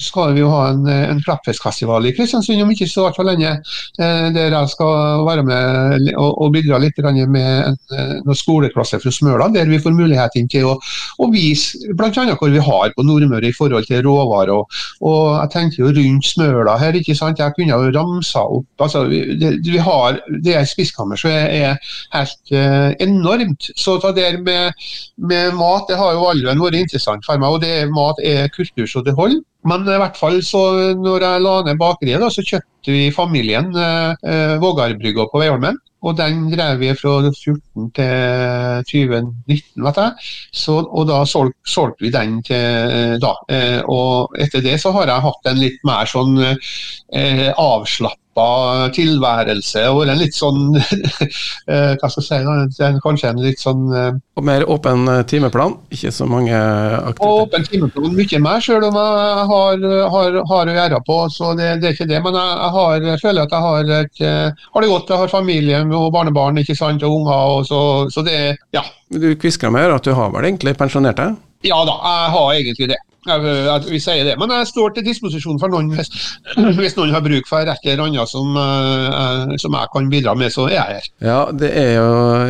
skal 0.01 0.33
vi 0.35 0.43
jo 0.43 0.51
ha 0.51 0.69
en, 0.73 0.87
en 0.89 1.21
klappfiskfestival 1.23 2.07
i 2.09 2.13
Kristiansund 2.17 2.63
om 2.65 2.71
ikke 2.73 2.89
så 2.91 3.07
altfor 3.09 3.27
lenge. 3.29 3.53
Eh, 3.99 4.29
der 4.35 4.55
jeg 4.55 4.71
skal 4.73 5.25
være 5.27 5.45
med 5.47 6.09
og, 6.17 6.49
bidra 6.53 6.79
litt 6.83 6.99
med 7.03 7.29
noen 7.33 8.37
skoleklasser 8.37 8.41
skoleklasse 8.43 9.01
fra 9.03 9.13
Smøla. 9.15 9.49
Der 9.55 9.71
vi 9.71 9.81
får 9.83 9.95
muligheten 9.97 10.49
til 10.53 10.69
å, 10.69 10.75
å 11.19 11.29
vise 11.33 11.93
bl.a. 11.97 12.11
hvor 12.11 12.53
vi 12.53 12.63
har 12.63 12.93
på 12.97 13.05
Nordmøre 13.07 13.49
i 13.49 13.57
forhold 13.57 13.87
til 13.89 14.03
råvarer. 14.07 14.53
Og, 14.53 14.83
og, 15.01 15.21
jeg 15.43 15.53
tenker 15.55 15.83
jo 15.85 15.93
rundt 15.97 16.29
Smøla 16.29 16.77
her, 16.81 16.99
ikke 16.99 17.17
sant. 17.19 17.41
Jeg 17.43 17.57
kunne 17.57 17.79
jo 17.79 17.93
ramsa 17.95 18.45
opp 18.45 18.87
altså, 18.87 19.05
det, 19.09 19.55
vi 19.65 19.79
har, 19.81 20.21
det 20.45 20.57
er 20.59 20.69
spiskammer 20.69 21.21
som 21.21 21.33
er, 21.33 21.49
er, 21.73 21.95
helt 22.13 22.53
uh, 22.53 22.91
enormt. 23.03 23.71
Så 23.77 23.99
det 24.03 24.17
der 24.19 24.41
med, 24.43 24.73
med 25.17 25.57
mat 25.57 25.89
det 25.89 25.99
har 26.01 26.17
jo 26.17 26.29
aldri 26.29 26.59
vært 26.59 26.81
interessant 26.83 27.25
for 27.27 27.41
meg. 27.41 27.49
og 27.49 27.63
det 27.63 27.89
Mat 27.93 28.21
er 28.25 28.51
kultur 28.53 28.87
så 28.89 29.03
det 29.05 29.17
holder. 29.17 29.43
Men 29.69 29.87
i 29.87 29.99
hvert 30.00 30.19
fall 30.19 30.40
så 30.45 30.62
når 30.99 31.25
jeg 31.26 31.42
la 31.45 31.54
ned 31.66 31.78
bakeriet, 31.81 32.23
da, 32.23 32.31
så 32.33 32.42
kjøpte 32.42 32.95
vi 32.95 33.09
familien 33.14 33.71
eh, 33.78 34.14
eh 34.26 34.54
Vågarbrygga 34.62 35.28
på 35.31 35.42
Veiholmen. 35.42 35.78
Og 36.02 36.16
den 36.19 36.49
drev 36.50 36.81
vi 36.81 36.88
fra 36.99 37.12
14 37.31 37.90
til 37.95 38.87
2019, 38.88 39.85
vet 39.85 40.00
jeg. 40.02 40.31
Så, 40.50 40.81
og 40.83 41.07
da 41.07 41.21
solgte 41.31 41.71
solg 41.71 41.95
vi 42.02 42.11
den 42.11 42.40
til 42.42 43.21
da. 43.23 43.37
Eh, 43.54 43.78
og 43.87 44.35
etter 44.42 44.64
det 44.64 44.81
så 44.83 44.90
har 44.97 45.12
jeg 45.12 45.26
hatt 45.28 45.52
en 45.52 45.62
litt 45.62 45.78
mer 45.87 46.11
sånn 46.11 46.42
eh, 46.42 47.52
avslapp 47.54 48.19
avslappa 48.33 48.93
tilværelse. 48.95 49.89
Og 49.91 50.09
en 50.09 50.19
litt 50.19 50.35
sånn 50.35 50.77
eh, 51.69 51.97
Hva 51.99 52.09
skal 52.09 52.23
jeg 52.23 52.73
si, 52.73 52.89
kanskje 53.03 53.31
en 53.31 53.43
litt 53.43 53.61
sånn 53.61 53.93
eh, 53.93 54.12
Og 54.37 54.45
mer 54.45 54.65
åpen 54.69 55.07
eh, 55.09 55.25
timeplan? 55.25 55.77
Ikke 55.91 56.11
så 56.12 56.27
mange 56.27 56.55
aktiviteter? 56.55 57.43
Åpen 57.43 57.65
timeplan, 57.65 58.15
mye 58.17 58.39
mer, 58.43 58.61
selv 58.61 58.89
om 58.89 58.97
jeg 58.97 59.47
har, 59.53 59.87
har, 60.15 60.41
har 60.49 60.73
å 60.73 60.77
gjøre 60.77 61.03
på. 61.07 61.19
så 61.31 61.55
det, 61.55 61.81
det, 61.81 61.89
er 61.89 61.95
ikke 61.97 62.09
det. 62.09 62.23
Men 62.23 62.35
jeg, 62.35 62.73
har, 62.77 62.99
jeg 63.03 63.23
føler 63.23 63.43
at 63.43 63.53
jeg 63.53 63.67
har, 63.69 63.95
et, 64.01 64.25
har 64.73 64.83
det 64.83 64.93
godt. 64.93 65.11
Jeg 65.11 65.25
har 65.25 65.33
familie 65.33 65.85
og 65.93 66.11
barnebarn 66.12 66.59
ikke 66.62 66.77
sant, 66.79 67.03
og 67.03 67.21
unger. 67.21 67.57
Og 67.59 67.67
så, 67.69 67.81
så 68.12 68.25
det, 68.27 68.57
ja. 68.75 68.85
Du 69.12 69.33
kviskrer 69.37 69.73
meg 69.73 69.93
at 69.93 70.05
du 70.07 70.15
har 70.17 70.33
vel 70.33 70.49
egentlig 70.49 70.77
pensjonert 70.79 71.21
deg? 71.21 71.41
Ja 71.62 71.79
da, 71.87 71.95
jeg 72.03 72.31
har 72.35 72.55
egentlig 72.57 72.89
det. 72.91 73.03
Vi 73.23 74.00
sier 74.02 74.25
det. 74.26 74.35
Men 74.41 74.50
jeg 74.50 74.67
står 74.73 74.97
til 74.97 75.07
disposisjon 75.07 75.61
for 75.62 75.71
noen 75.71 75.93
hvis, 75.95 76.11
hvis 76.79 76.97
noen 76.99 77.12
har 77.14 77.23
bruk 77.23 77.47
for 77.47 77.62
et 77.62 77.87
eller 77.87 78.09
annet 78.09 78.31
som, 78.31 78.57
uh, 78.59 79.55
som, 79.62 79.76
jeg 79.79 79.93
kan 79.95 80.11
bidra 80.11 80.35
med, 80.38 80.50
så 80.50 80.67
er 80.67 80.75
jeg 80.75 80.97
her. 80.97 81.09
Ja, 81.23 81.38
det 81.55 81.71
er 81.79 81.93
jo 82.00 82.09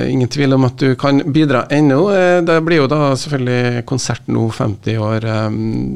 ingen 0.08 0.32
tvil 0.32 0.56
om 0.56 0.64
at 0.68 0.80
du 0.80 0.94
kan 0.96 1.20
bidra 1.32 1.66
ennå. 1.72 2.00
Eh, 2.16 2.38
det 2.46 2.58
blir 2.64 2.82
jo 2.82 2.90
da 2.90 3.12
selvfølgelig 3.20 3.84
konsert 3.88 4.28
nå 4.32 4.48
50 4.48 5.02
år. 5.02 5.28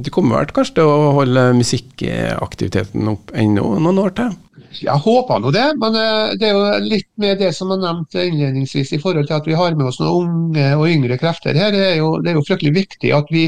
Du 0.04 0.12
kommer 0.12 0.42
vel 0.42 0.52
kanskje 0.56 0.80
til 0.80 0.90
å 0.92 1.12
holde 1.20 1.48
musikkaktiviteten 1.56 3.14
opp 3.16 3.32
ennå 3.36 3.78
noen 3.80 4.04
år 4.04 4.18
til? 4.20 4.36
Jeg 4.76 5.00
håper 5.04 5.40
nå 5.40 5.50
det, 5.54 5.64
men 5.80 5.96
eh, 5.96 6.34
det 6.40 6.48
er 6.48 6.56
jo 6.56 6.64
litt 6.84 7.08
med 7.20 7.40
det 7.40 7.52
som 7.56 7.70
jeg 7.72 7.80
nevnte 7.82 8.24
innledningsvis 8.28 8.92
i 8.96 9.00
forhold 9.00 9.28
til 9.28 9.38
at 9.38 9.48
vi 9.48 9.56
har 9.56 9.76
med 9.76 9.88
oss 9.88 10.00
noen 10.02 10.34
unge 10.50 10.66
og 10.76 10.86
yngre 10.90 11.18
krefter 11.20 11.56
her. 11.56 11.72
Det 11.72 11.84
er 11.92 11.96
jo, 12.00 12.16
det 12.22 12.32
er 12.32 12.38
jo 12.38 12.44
fryktelig 12.46 12.74
viktig 12.76 13.12
at, 13.16 13.30
vi, 13.32 13.46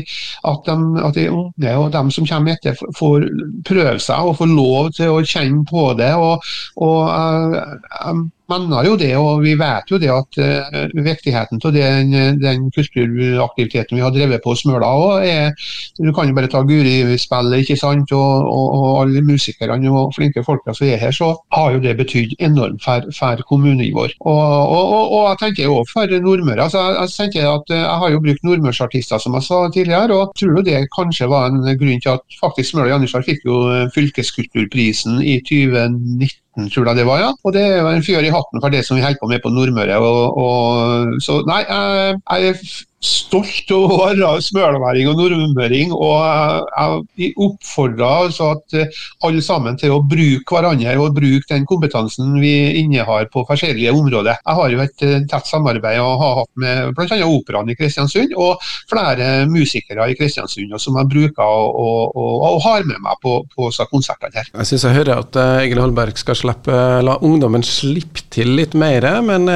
at, 0.48 0.68
de, 0.68 1.04
at, 1.04 1.17
de, 1.18 1.28
unge 1.34 1.76
og 1.76 1.92
de 1.94 2.02
som 2.14 2.26
kommer 2.28 2.56
etter 2.56 2.78
får 2.98 3.28
prøve 3.68 3.98
seg 4.02 4.30
og 4.30 4.38
får 4.40 4.52
lov 4.54 4.90
til 4.96 5.14
å 5.14 5.22
kjenne 5.26 5.64
på 5.68 5.90
det. 5.98 6.14
og, 6.16 6.44
og 6.80 6.98
jeg, 7.12 7.78
jeg 7.92 8.26
mener 8.48 8.86
jo 8.86 8.96
det, 9.00 9.12
og 9.16 9.42
vi 9.44 9.54
vet 9.58 9.90
jo 9.90 9.98
det 10.00 10.10
at 10.12 10.38
uh, 10.40 11.02
viktigheten 11.04 11.60
av 11.64 11.74
den, 11.74 12.14
den 12.40 12.68
kulturaktiviteten 12.74 13.98
vi 13.98 14.04
har 14.04 14.14
drevet 14.14 14.42
på 14.44 14.54
Smøla 14.56 14.88
òg, 14.88 15.26
er 15.26 15.52
Du 15.98 16.12
kan 16.14 16.28
jo 16.28 16.34
bare 16.36 16.48
ta 16.50 16.62
Guri-spillet, 16.62 17.62
ikke 17.62 17.76
sant, 17.76 18.12
og, 18.12 18.48
og, 18.48 18.68
og, 18.78 18.88
alle 19.02 19.22
musikerne 19.24 19.90
og 19.90 20.14
flinke 20.16 20.44
folka 20.46 20.74
som 20.74 20.86
er 20.88 21.00
her, 21.00 21.12
så 21.14 21.32
har 21.54 21.72
jo 21.74 21.82
det 21.82 21.96
betydd 21.98 22.36
enormt 22.38 22.82
for, 22.84 23.04
for 23.14 23.42
kommunen 23.48 23.82
vår. 23.94 24.14
Og, 24.20 24.74
og, 24.74 25.28
jeg 25.28 25.40
tenker 25.42 25.68
jo 25.68 25.82
for 25.92 26.08
Nordmøre. 26.08 26.62
altså 26.62 26.84
jeg, 27.00 27.12
tenker 27.16 27.48
at 27.50 27.74
jeg 27.74 27.98
har 28.02 28.10
jo 28.14 28.22
brukt 28.24 28.44
nordmørsartister, 28.46 29.18
som 29.22 29.36
jeg 29.36 29.48
sa 29.48 29.62
tidligere, 29.74 30.14
og 30.14 30.34
tror 30.38 30.58
jo 30.58 30.66
det 30.66 30.84
kanskje 30.94 31.30
var 31.30 31.50
en 31.50 31.62
grunn 31.78 32.02
til 32.02 32.16
at 32.16 32.40
faktisk 32.40 32.72
Smøla 32.72 32.94
Janitsar 32.94 33.26
fikk 33.26 33.44
jo 33.48 33.62
fylkeskulturprisen 33.94 35.22
i 35.22 35.40
2019 35.44 36.47
tror 36.66 36.90
jeg 36.90 36.98
det 36.98 37.06
var, 37.06 37.22
ja. 37.22 37.30
Og 37.44 37.54
det 37.54 37.62
er 37.62 37.86
en 37.90 38.04
fjør 38.04 38.26
i 38.26 38.34
hatten 38.34 38.62
for 38.62 38.74
det 38.74 38.84
som 38.86 38.98
vi 38.98 39.04
holder 39.04 39.20
på 39.22 39.30
med 39.30 39.42
på 39.44 39.52
Nordmøre. 39.54 39.98
Og, 40.02 40.38
og, 40.42 41.18
så 41.24 41.40
nei, 41.48 41.62
jeg, 41.68 42.18
jeg 42.44 42.58
stolt 42.98 43.70
over 43.70 43.94
å 43.94 43.98
være 44.08 44.42
smølværing 44.42 45.08
og 45.10 45.20
nordmøring. 45.20 45.92
Og 45.94 46.96
jeg 47.18 47.34
oppfordrer 47.38 48.24
altså 48.26 48.50
at 48.56 48.78
eh, 48.78 49.02
alle 49.26 49.42
sammen 49.44 49.78
til 49.78 49.94
å 49.94 50.00
bruke 50.02 50.56
hverandre 50.56 50.96
og 50.98 51.14
bruke 51.18 51.46
den 51.52 51.66
kompetansen 51.68 52.34
vi 52.42 52.54
innehar 52.80 53.28
på 53.32 53.44
forskjellige 53.48 53.94
områder. 53.94 54.40
Jeg 54.42 54.58
har 54.60 54.74
jo 54.74 54.82
et 54.82 55.06
eh, 55.06 55.20
tett 55.30 55.50
samarbeid 55.50 56.00
og 56.02 56.24
har 56.24 56.40
hatt 56.40 56.52
med 56.64 56.98
bl.a. 56.98 57.20
Operaen 57.28 57.70
i 57.70 57.78
Kristiansund 57.78 58.34
og 58.38 58.64
flere 58.90 59.46
musikere 59.50 60.08
i 60.10 60.18
Kristiansund 60.18 60.74
som 60.82 60.98
jeg 60.98 61.10
bruker 61.12 61.44
og, 61.44 61.78
og, 62.18 62.42
og 62.50 62.58
har 62.66 62.86
med 62.88 62.98
meg 63.04 63.22
på, 63.22 63.38
på 63.54 63.70
konsertene 63.92 64.34
her. 64.34 64.50
Jeg 64.58 64.72
syns 64.72 64.88
jeg 64.88 64.98
hører 64.98 65.22
at 65.22 65.38
eh, 65.38 65.62
Egil 65.68 65.84
Holberg 65.84 66.18
skal 66.18 66.38
slippe, 66.38 66.82
la 67.04 67.18
ungdommen 67.22 67.62
slippe 67.66 68.26
til 68.34 68.56
litt 68.58 68.74
mer, 68.78 69.06
men 69.22 69.46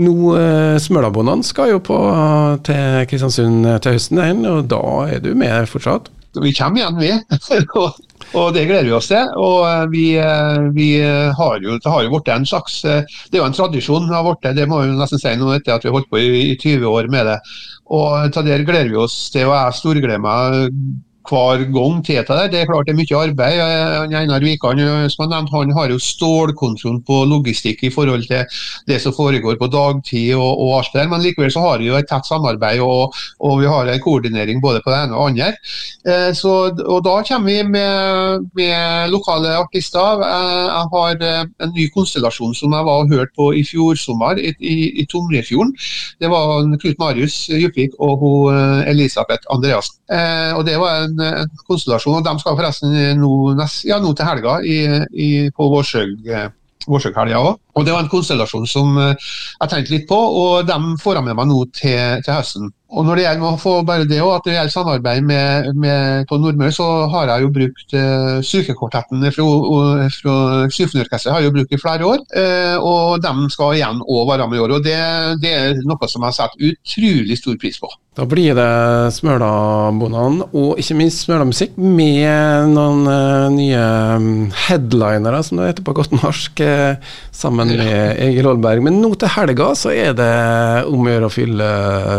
nå, 0.00 0.36
eh, 0.36 1.42
skal 1.42 1.70
jo 1.70 1.80
på 1.84 1.98
til 2.66 3.04
Kristiansund 3.10 3.68
til 3.82 3.96
høsten, 3.96 4.46
og 4.46 4.70
da 4.70 4.82
er 5.08 5.20
du 5.20 5.34
med 5.34 5.68
fortsatt? 5.68 6.10
Vi 6.40 6.52
kommer 6.54 6.78
igjen, 6.78 6.98
vi. 7.00 7.10
og 8.38 8.54
det 8.54 8.66
gleder 8.68 8.86
vi 8.86 8.94
oss 8.94 9.10
til. 9.10 9.32
Og 9.34 9.66
eh, 9.66 9.86
vi, 9.90 10.04
eh, 10.22 10.70
vi 10.76 10.90
har 11.02 11.58
jo, 11.58 11.76
det 11.76 11.90
har 11.90 12.06
jo 12.06 12.12
blitt 12.14 12.30
en 12.30 12.46
slags 12.46 12.80
Det 12.84 13.34
er 13.34 13.40
jo 13.40 13.48
en 13.48 13.56
tradisjon. 13.56 14.10
av 14.14 14.24
vårt, 14.28 14.46
det 14.54 14.68
må 14.70 14.80
vi 14.84 14.94
nesten 14.94 15.18
si 15.18 15.34
nå 15.36 15.50
etter 15.56 15.74
at 15.74 15.84
vi 15.84 15.90
har 15.90 15.98
holdt 15.98 16.10
på 16.10 16.22
i, 16.22 16.52
i 16.52 16.56
20 16.56 16.86
år 16.86 17.10
med 17.10 17.26
det. 17.26 17.38
Og 17.90 18.30
til 18.32 18.46
det 18.46 18.64
gleder 18.64 18.92
vi 18.92 19.00
oss 19.02 19.30
til. 19.34 19.50
Og 19.50 19.56
jeg 19.56 19.78
storgleder 19.82 20.22
meg 20.22 20.70
hver 21.30 21.64
gang 21.72 22.02
til 22.06 22.20
det. 22.26 22.50
Det 22.52 22.60
er 22.60 22.70
klart 22.70 22.88
det 22.88 22.94
er 22.94 23.00
mye 23.00 23.22
arbeid. 23.22 24.14
Einar 24.20 24.44
Wikan 24.44 24.82
som 25.10 25.24
jeg 25.24 25.32
nevnte, 25.32 25.54
han 25.56 25.74
har 25.76 25.92
jo 25.94 26.00
stålkontroll 26.02 27.00
på 27.06 27.22
logistikk 27.30 27.84
i 27.86 27.92
forhold 27.94 28.26
til 28.28 28.44
det 28.90 29.00
som 29.02 29.14
foregår 29.16 29.58
på 29.60 29.70
dagtid 29.70 30.34
og, 30.34 30.50
og 30.60 30.78
alt 30.80 30.94
der. 30.94 31.08
Men 31.10 31.24
likevel 31.24 31.52
så 31.52 31.64
har 31.64 31.80
vi 31.80 31.90
jo 31.90 31.98
et 31.98 32.08
tett 32.10 32.26
samarbeid 32.26 32.82
og, 32.84 33.16
og 33.40 33.60
vi 33.62 33.70
har 33.70 33.88
en 33.88 34.02
koordinering 34.02 34.60
både 34.62 34.82
på 34.84 34.92
det 34.92 35.02
ene 35.04 35.16
og 35.16 35.30
andre. 35.30 35.52
Eh, 36.08 36.30
så, 36.36 36.52
og 36.86 37.04
da 37.04 37.16
kommer 37.28 37.50
vi 37.50 37.62
med, 37.62 38.46
med 38.56 39.10
lokale 39.12 39.54
artister. 39.60 40.24
Eh, 40.24 40.66
jeg 40.70 40.86
har 40.94 41.24
eh, 41.28 41.42
en 41.64 41.74
ny 41.76 41.88
konstellasjon 41.94 42.54
som 42.56 42.74
jeg 42.76 42.88
var 42.88 43.04
og 43.04 43.12
hørte 43.12 43.36
på 43.36 43.50
i 43.56 43.64
fjor 43.66 43.98
sommer 44.00 44.40
i, 44.40 44.52
i, 44.60 44.76
i 45.02 45.06
Tomrefjorden. 45.10 45.74
Det 46.20 46.30
var 46.32 46.64
Knut 46.80 46.98
Marius 47.00 47.36
Djupvik 47.50 47.96
og 47.98 48.16
hun, 48.20 48.56
Elisabeth 48.88 49.44
Andreassen. 49.52 49.96
Og 50.56 50.64
det 50.66 50.76
var 50.80 51.04
en, 51.04 51.19
en, 51.26 51.52
konstellasjon. 51.68 52.18
og 52.18 52.24
De 52.26 52.34
skal 52.42 52.56
forresten 52.58 52.96
nå, 53.20 53.32
ja, 53.88 54.00
nå 54.00 54.14
til 54.14 54.28
helga 54.28 54.58
i, 54.64 54.80
i, 55.12 55.30
på 55.54 55.68
Vårsøghelga 55.74 57.40
òg. 57.40 57.56
Og 57.76 57.86
Det 57.86 57.94
var 57.94 58.04
en 58.04 58.12
konstellasjon 58.12 58.66
som 58.66 58.98
eh, 58.98 59.30
jeg 59.60 59.72
tenkte 59.72 59.94
litt 59.94 60.08
på, 60.10 60.16
og 60.16 60.68
de 60.68 60.78
får 61.02 61.18
jeg 61.18 61.28
med 61.28 61.40
meg 61.40 61.50
nå 61.50 61.64
til, 61.76 62.22
til 62.24 62.34
høsten. 62.34 62.70
Og 62.90 63.06
når 63.06 63.20
det 63.20 63.24
gjelder 63.24 63.46
å 63.46 63.58
få 63.60 63.72
bare 63.86 64.06
det 64.08 64.18
også, 64.18 64.36
at 64.40 64.46
det 64.46 64.54
gjelder 64.56 64.74
samarbeid 64.74 65.26
med, 65.26 65.68
med, 65.78 66.26
på 66.26 66.38
Nordmøre, 66.42 66.74
så 66.74 66.86
har 67.12 67.30
jeg 67.30 67.44
jo 67.44 67.52
brukt 67.54 67.94
uh, 67.94 68.40
Sykekvartetten 68.46 69.22
fra, 69.30 69.46
fra 70.16 70.36
Symfoniorkesteret 70.74 71.36
har 71.36 71.44
jeg 71.44 71.50
jo 71.50 71.56
brukt 71.60 71.76
i 71.76 71.80
flere 71.80 72.08
år. 72.08 72.24
Uh, 72.34 72.76
og 72.82 73.22
de 73.22 73.46
skal 73.54 73.76
igjen 73.78 74.02
òg 74.02 74.24
være 74.32 74.48
med 74.50 74.58
i 74.58 74.64
år. 74.64 74.74
og 74.78 74.86
det, 74.86 74.98
det, 75.42 75.54
er 75.54 75.82
noe 75.86 76.10
som 76.10 76.26
jeg 76.26 76.38
setter 76.40 76.72
utrolig 76.72 77.38
stor 77.38 77.60
pris 77.62 77.78
på. 77.78 77.92
Da 78.18 78.26
blir 78.26 78.56
det 78.58 78.66
Smølabonene 79.14 80.48
og 80.50 80.80
ikke 80.82 80.96
minst 80.98 81.22
Smøla-musikk, 81.22 81.78
med 81.78 82.74
noen 82.74 83.06
uh, 83.06 83.46
nye 83.54 83.84
mm, 84.18 84.50
headlinere, 84.66 85.44
som 85.46 85.62
det 85.62 85.70
heter 85.70 85.86
på 85.86 85.94
godt 86.00 86.16
norsk, 86.18 86.64
sammen 87.34 87.70
med 87.78 88.18
Egil 88.18 88.50
Holberg. 88.50 88.82
Men 88.82 88.98
nå 88.98 89.14
til 89.14 89.30
helga 89.30 89.70
så 89.78 89.94
er 89.94 90.16
det 90.18 90.32
om 90.90 91.06
å 91.06 91.12
gjøre 91.12 91.30
å 91.30 91.32
fylle 91.32 91.70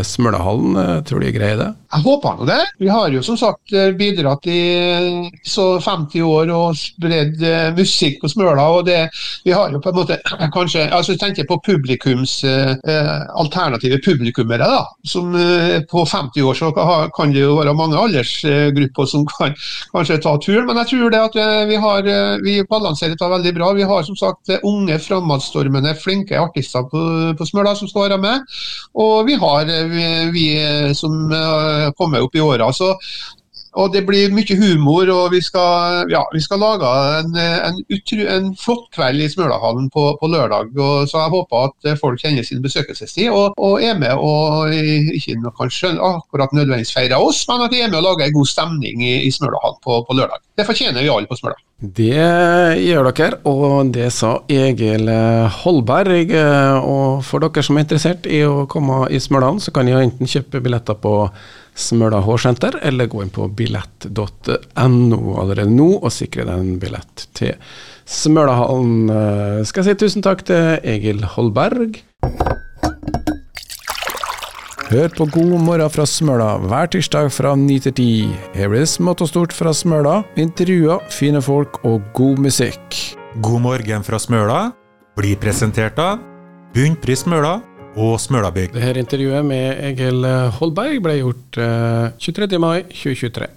Smølahallen 0.07 0.61
finalen. 0.62 0.97
Eh, 0.97 1.04
tror 1.04 1.19
de 1.19 1.32
greier 1.32 1.58
det? 1.58 1.74
Jeg 1.91 2.04
håper 2.06 2.38
nå 2.38 2.45
det. 2.47 2.62
Vi 2.80 2.88
har 2.88 3.10
jo 3.12 3.21
som 3.24 3.38
sagt 3.38 3.74
eh, 3.74 3.91
bidratt 3.91 4.45
i 4.47 5.32
så 5.43 5.80
50 5.82 6.21
år 6.24 6.52
og 6.56 6.78
spredd 6.78 7.41
eh, 7.43 7.74
musikk 7.76 8.21
på 8.21 8.30
Smøla. 8.30 8.67
og 8.69 8.86
det, 8.86 9.10
Vi 9.43 9.52
har 9.52 9.71
jo 9.71 9.82
på 9.82 9.89
en 9.89 9.95
måte 9.95 10.19
kanskje 10.56 10.88
altså 10.91 11.13
Jeg 11.13 11.19
tenker 11.19 11.47
på 11.50 11.60
publikums 11.65 12.43
eh, 12.43 12.76
alternative 13.36 14.00
publikummere. 14.06 14.63
da, 14.63 14.86
som 15.04 15.36
eh, 15.36 15.82
På 15.91 16.06
50 16.06 16.41
år 16.41 16.54
så 16.54 16.71
kan 17.15 17.34
det 17.34 17.41
jo 17.41 17.58
være 17.58 17.74
mange 17.74 17.97
aldersgrupper 17.97 19.06
som 19.06 19.26
kan 19.26 19.56
kanskje 19.95 20.21
ta 20.21 20.38
turen. 20.38 20.65
Men 20.67 20.78
jeg 20.78 20.91
tror 20.93 21.12
det 21.12 21.21
at 21.21 21.67
vi 21.67 21.76
har 21.76 22.08
vi 22.41 22.62
balanserer 22.69 23.13
dette 23.15 23.28
veldig 23.28 23.54
bra. 23.56 23.71
Vi 23.74 23.84
har 23.84 24.04
som 24.04 24.15
sagt 24.15 24.50
unge, 24.63 24.97
framadstormende, 25.00 25.93
flinke 26.00 26.39
artister 26.39 26.86
på, 26.89 27.02
på 27.38 27.45
Smøla 27.47 27.76
som 27.76 27.89
skal 27.89 28.08
være 28.08 28.19
med. 28.21 28.45
Og 28.95 29.28
vi 29.28 29.36
har 29.41 29.67
vi, 29.91 30.06
vi 30.51 30.95
som 30.97 31.31
kommet 31.97 32.21
opp 32.21 32.35
i 32.35 32.43
åra. 32.43 32.71
Og 33.79 33.93
det 33.93 34.01
blir 34.03 34.33
mye 34.35 34.55
humor, 34.59 35.07
og 35.13 35.31
vi 35.31 35.39
skal, 35.43 36.09
ja, 36.11 36.25
vi 36.33 36.41
skal 36.43 36.59
lage 36.59 36.89
en, 37.21 37.37
en, 37.39 37.77
utru, 37.87 38.25
en, 38.27 38.49
flott 38.59 38.89
kveld 38.91 39.23
i 39.23 39.29
Smølahallen 39.31 39.87
på, 39.93 40.03
på, 40.19 40.27
lørdag. 40.27 40.73
Og, 40.75 41.07
så 41.07 41.21
jeg 41.21 41.31
håper 41.31 41.69
at 41.69 42.01
folk 42.01 42.19
kjenner 42.19 42.43
sin 42.43 42.59
besøkelsestid 42.63 43.31
og, 43.31 43.55
og 43.55 43.79
er 43.79 43.95
med 44.01 44.19
og 44.19 44.75
ikke 44.75 45.53
kanskje 45.55 45.93
akkurat 45.95 46.51
nødvendigvis 46.51 46.91
feirer 46.97 47.23
oss, 47.23 47.45
men 47.47 47.63
at 47.63 47.71
de 47.71 47.79
er 47.79 47.93
med 47.93 48.01
og 48.01 48.09
lager 48.09 48.27
en 48.27 48.39
god 48.41 48.51
stemning 48.51 49.05
i, 49.07 49.13
i 49.29 49.31
Smølahallen 49.31 49.79
på, 49.85 50.01
på, 50.07 50.19
lørdag. 50.19 50.43
Det 50.62 50.67
fortjener 50.67 51.02
vi 51.02 51.10
alle 51.10 51.26
på 51.26 51.36
Smøla. 51.39 51.56
Det 51.82 52.26
gjør 52.78 53.08
dere, 53.10 53.38
og 53.50 53.89
det 53.95 54.12
sa 54.13 54.36
Egil 54.52 55.10
Holberg. 55.63 56.36
Og 56.86 57.24
for 57.26 57.41
dere 57.41 57.63
som 57.65 57.80
er 57.80 57.88
interessert 57.88 58.30
i 58.30 58.43
å 58.45 58.67
komme 58.69 59.08
i 59.10 59.17
Smøla, 59.17 59.56
så 59.58 59.74
kan 59.74 59.89
dere 59.89 60.04
enten 60.06 60.30
kjøpe 60.30 60.62
billetter 60.62 61.00
på 61.02 61.15
Smøla 61.82 62.19
hårsenter, 62.21 62.78
eller 62.86 63.10
gå 63.10 63.24
inn 63.24 63.34
på 63.34 63.47
billett.no 63.58 65.21
allerede 65.41 65.74
nå 65.74 65.89
og 65.95 66.13
sikre 66.13 66.45
deg 66.45 66.62
en 66.62 66.78
billett 66.84 67.26
til 67.38 67.58
Smølahallen. 68.06 69.10
Skal 69.65 69.82
jeg 69.82 69.95
si 69.95 70.06
tusen 70.06 70.26
takk 70.26 70.45
til 70.52 70.78
Egil 70.86 71.26
Holberg. 71.34 72.04
Hør 74.91 75.08
på 75.15 75.23
God 75.32 75.54
morgen 75.63 75.88
fra 75.88 76.04
Smøla 76.04 76.58
hver 76.67 76.89
tirsdag 76.91 77.30
fra 77.32 77.54
9 77.56 77.77
til 77.86 77.93
10. 77.93 78.08
Her 78.58 78.67
blir 78.67 78.82
det 78.84 78.89
smått 78.91 79.21
og 79.23 79.30
stort 79.30 79.54
fra 79.56 79.71
Smøla, 79.71 80.17
intervjuer, 80.36 81.06
fine 81.08 81.39
folk 81.39 81.77
og 81.88 82.10
god 82.17 82.41
musikk. 82.43 82.97
God 83.39 83.63
morgen 83.63 84.04
fra 84.04 84.19
Smøla 84.19 84.58
blir 85.15 85.39
presentert 85.39 85.95
av 85.95 86.19
Bunnpris 86.75 87.23
Smøla 87.23 87.62
og 87.95 88.17
Smølabygg. 88.19 88.75
Dette 88.75 88.99
intervjuet 88.99 89.47
med 89.47 89.80
Egil 89.93 90.27
Holberg 90.60 90.99
ble 91.08 91.15
gjort 91.21 91.62
23. 92.19 92.51
Eh, 92.51 92.60
mai 92.60 92.84
2023. 92.91 93.47